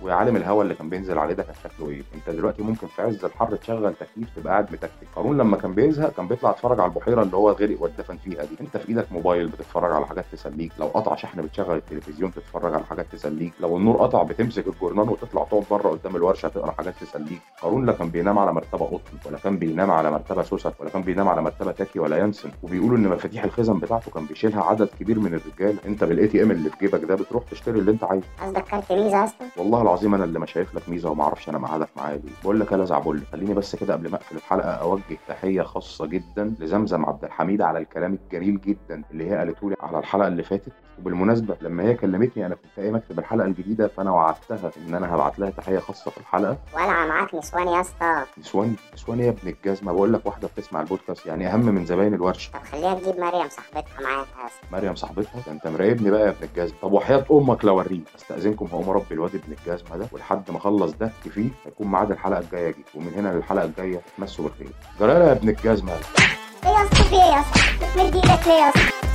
ويا 0.04 0.14
عالم 0.14 0.36
الهواء 0.36 0.62
اللي 0.62 0.76
كان 0.76 0.90
بينزل 0.90 1.18
عليه 1.18 1.34
ده 1.34 1.44
كان 1.44 1.56
شكله 1.64 1.90
إيه؟ 1.90 2.02
أنت 2.16 2.36
دلوقتي 2.36 2.62
ممكن 2.64 2.88
في 2.88 3.02
عز 3.02 3.26
الحر 3.26 3.56
تشغل 3.56 3.94
تكييف 3.94 4.30
تبقى 4.36 4.54
قاعد 4.54 4.72
متكتك. 4.72 5.08
قارون 5.16 5.38
لما 5.38 5.58
كان 5.58 5.74
بيزهق 5.74 6.14
كان 6.14 6.28
بيطلع 6.28 6.50
يتفرج 6.52 6.80
على 6.80 6.92
البحيرة 6.92 7.22
اللي 7.22 7.38
هو 7.38 7.52
غرق 7.52 7.82
واتدفن 7.82 8.18
فيها 8.18 8.44
دي. 8.44 8.56
أنت 8.62 8.78
في 8.78 8.90
إيدك 8.90 9.12
موبايل 9.12 9.48
بتتفرج 9.48 9.92
على 9.92 10.08
حاجات 10.08 10.26
تسليك. 10.32 10.72
لو 10.80 10.86
قطع 10.86 11.16
شحن 11.16 11.42
بتشغل 11.42 11.78
التلفزيون 11.78 12.34
تتفرج 12.34 12.74
على 12.74 12.84
حاجات 12.84 13.06
تسليك. 13.12 13.54
لو 13.60 13.78
النور 13.78 13.98
قطع 13.98 14.24
بتمسك 14.24 14.68
الجورنال 14.68 15.10
وتطلع 15.10 15.44
تقعد 15.44 15.64
بره 15.72 15.90
قدام 15.90 16.16
الورشة 16.16 16.48
تقرأ 16.48 16.72
حاجات 16.72 16.94
تسليك. 17.02 17.42
قارون 17.62 17.86
لا 17.86 17.94
كان 17.94 18.10
بينام 18.10 18.40
على 18.40 18.54
مرتبة 18.54 18.86
قطن 18.86 19.18
ولا 19.26 19.38
كان 19.38 19.58
بينام 19.58 19.92
على 19.92 20.12
مرتبة 20.12 20.44
سوست 20.44 20.74
ولا 20.80 20.90
كان 20.90 21.02
بينام 21.02 21.28
على 21.28 21.42
مرتبة 21.42 21.72
تاكي 21.72 22.00
ولا 22.00 22.18
يانسن 22.18 22.50
وبيقولوا 22.64 22.98
إن 22.98 23.08
مفاتيح 23.08 23.44
الخزن 23.44 23.80
بتاعته 23.80 24.12
كان 24.12 24.26
بيشيلها 24.26 24.64
عدد 24.64 24.90
كبير 25.00 25.20
من 25.20 25.34
الرجال. 25.34 25.86
أنت 25.86 26.04
بال 26.04 26.28
ATM 26.28 26.52
اللي 26.52 26.70
في 26.70 26.78
جيبك 26.80 27.04
ده 27.04 27.16
بتروح 27.16 27.44
تشتري 27.44 27.80
اللي 27.80 27.92
أنت 27.92 28.04
عايزه. 28.04 28.26
قصدك 28.42 28.64
كارت 28.64 28.92
اسطى 28.92 29.46
والله 29.70 29.82
العظيم 29.82 30.14
أنا 30.14 30.24
اللي 30.24 30.40
ما 30.40 30.46
شايف 30.46 30.76
لك 30.76 30.90
ميزة 30.90 31.10
وما 31.10 31.24
أعرفش 31.24 31.50
أنا 31.50 31.58
مقعدك 31.58 31.90
معايا 31.98 32.18
ليه 32.18 32.32
بقول 32.44 32.60
لك 32.60 32.72
يا 32.72 32.86
زعبل 32.86 33.22
خليني 33.32 33.54
بس 33.54 33.76
كده 33.76 33.94
قبل 33.94 34.10
ما 34.10 34.16
أقفل 34.16 34.36
الحلقة 34.36 34.70
أوجه 34.70 35.02
تحية 35.28 35.62
خاصة 35.62 36.06
جدا 36.06 36.54
لزمزم 36.60 37.06
عبد 37.06 37.24
الحميد 37.24 37.62
على 37.62 37.80
الكلام 37.80 38.14
الجميل 38.26 38.62
جدا 38.62 39.04
اللي 39.12 39.32
هي 39.32 39.38
قالته 39.38 39.70
لي 39.70 39.76
على 39.82 40.00
الحلقة 40.00 40.28
اللي 40.28 40.44
فاتت. 40.44 40.72
وبالمناسبة 41.00 41.56
لما 41.62 41.84
هي 41.84 41.94
كلمتني 41.94 42.46
أنا 42.46 42.56
كنت 42.56 42.80
قايم 42.80 42.96
أكتب 42.96 43.20
الحلقة 43.20 43.46
الجديدة 43.46 43.88
فأنا 43.88 44.12
وعدتها 44.12 44.72
إن 44.88 44.94
أنا 44.96 45.16
هبعت 45.16 45.40
لها 45.40 45.50
تحية 45.50 45.80
خاصة 45.80 46.12
في 46.12 46.18
الحلقة. 46.18 46.58
ولع 46.76 47.06
معاك 47.06 47.36
نسوان 47.36 47.68
يا 47.68 47.82
أسطى. 47.82 48.24
نسوان؟ 48.38 48.76
نسوان 48.94 49.20
يا 49.20 49.30
ابن 49.30 49.48
الجزمة. 49.48 49.92
بقول 49.94 50.14
لك 50.14 50.26
واحدة 50.26 50.48
بتسمع 50.48 50.82
البودكاست 50.82 51.26
يعني 51.26 51.48
أهم 51.54 51.66
من 51.66 51.86
زباين 51.86 52.14
الورشة. 52.14 52.52
طب 52.52 52.60
خليها 52.60 52.94
تجيب 52.94 53.20
مريم 53.20 53.50
صاحبتها 53.50 54.02
معاها 54.04 54.18
يا 54.42 54.46
أسطى. 54.48 54.68
مريم 54.72 54.96
صاحبتها؟ 54.96 55.52
أنت 55.52 55.68
مراقبني 55.68 56.12
بقى 56.12 56.22
يا 56.22 56.30
ابن 56.30 56.44
الجزمة. 56.44 56.78
طب 56.82 56.92
وحياة 56.94 57.26
أمك 57.32 57.66
لو 57.66 57.74
أوريك. 57.80 58.04
أستأذنكم 58.16 58.66
هقوم 58.66 58.90
أربي 58.90 59.06
الواد 59.12 59.36
ابن 59.36 59.54
الجزمة 59.68 59.98
ده 59.98 60.08
ولحد 60.12 60.52
ما 60.52 60.58
أخلص 60.58 60.92
ده 60.92 61.12
فيه 61.34 61.50
هيكون 61.66 61.88
ميعاد 61.92 62.12
الحلقة 62.12 62.40
الجاية 62.40 62.70
جه 62.72 62.76
ومن 62.96 63.14
هنا 63.14 63.30
للحلقة 63.30 63.66
الجاية 63.66 64.02
تمسوا 64.18 64.46
بالخير. 64.46 64.72
جلاله 65.00 65.26
يا 65.26 65.32
ابن 65.32 65.50
الجزمة. 65.50 65.92
إيه 65.94 66.70
يا 66.72 66.84
أسطى؟ 66.86 67.16
إيه 67.16 67.22
يا 67.22 67.40
أسطى؟ 67.42 68.02
إيدك 68.02 68.48
ليه 68.48 68.54
يا 68.54 68.70
أسطى؟ 68.70 69.09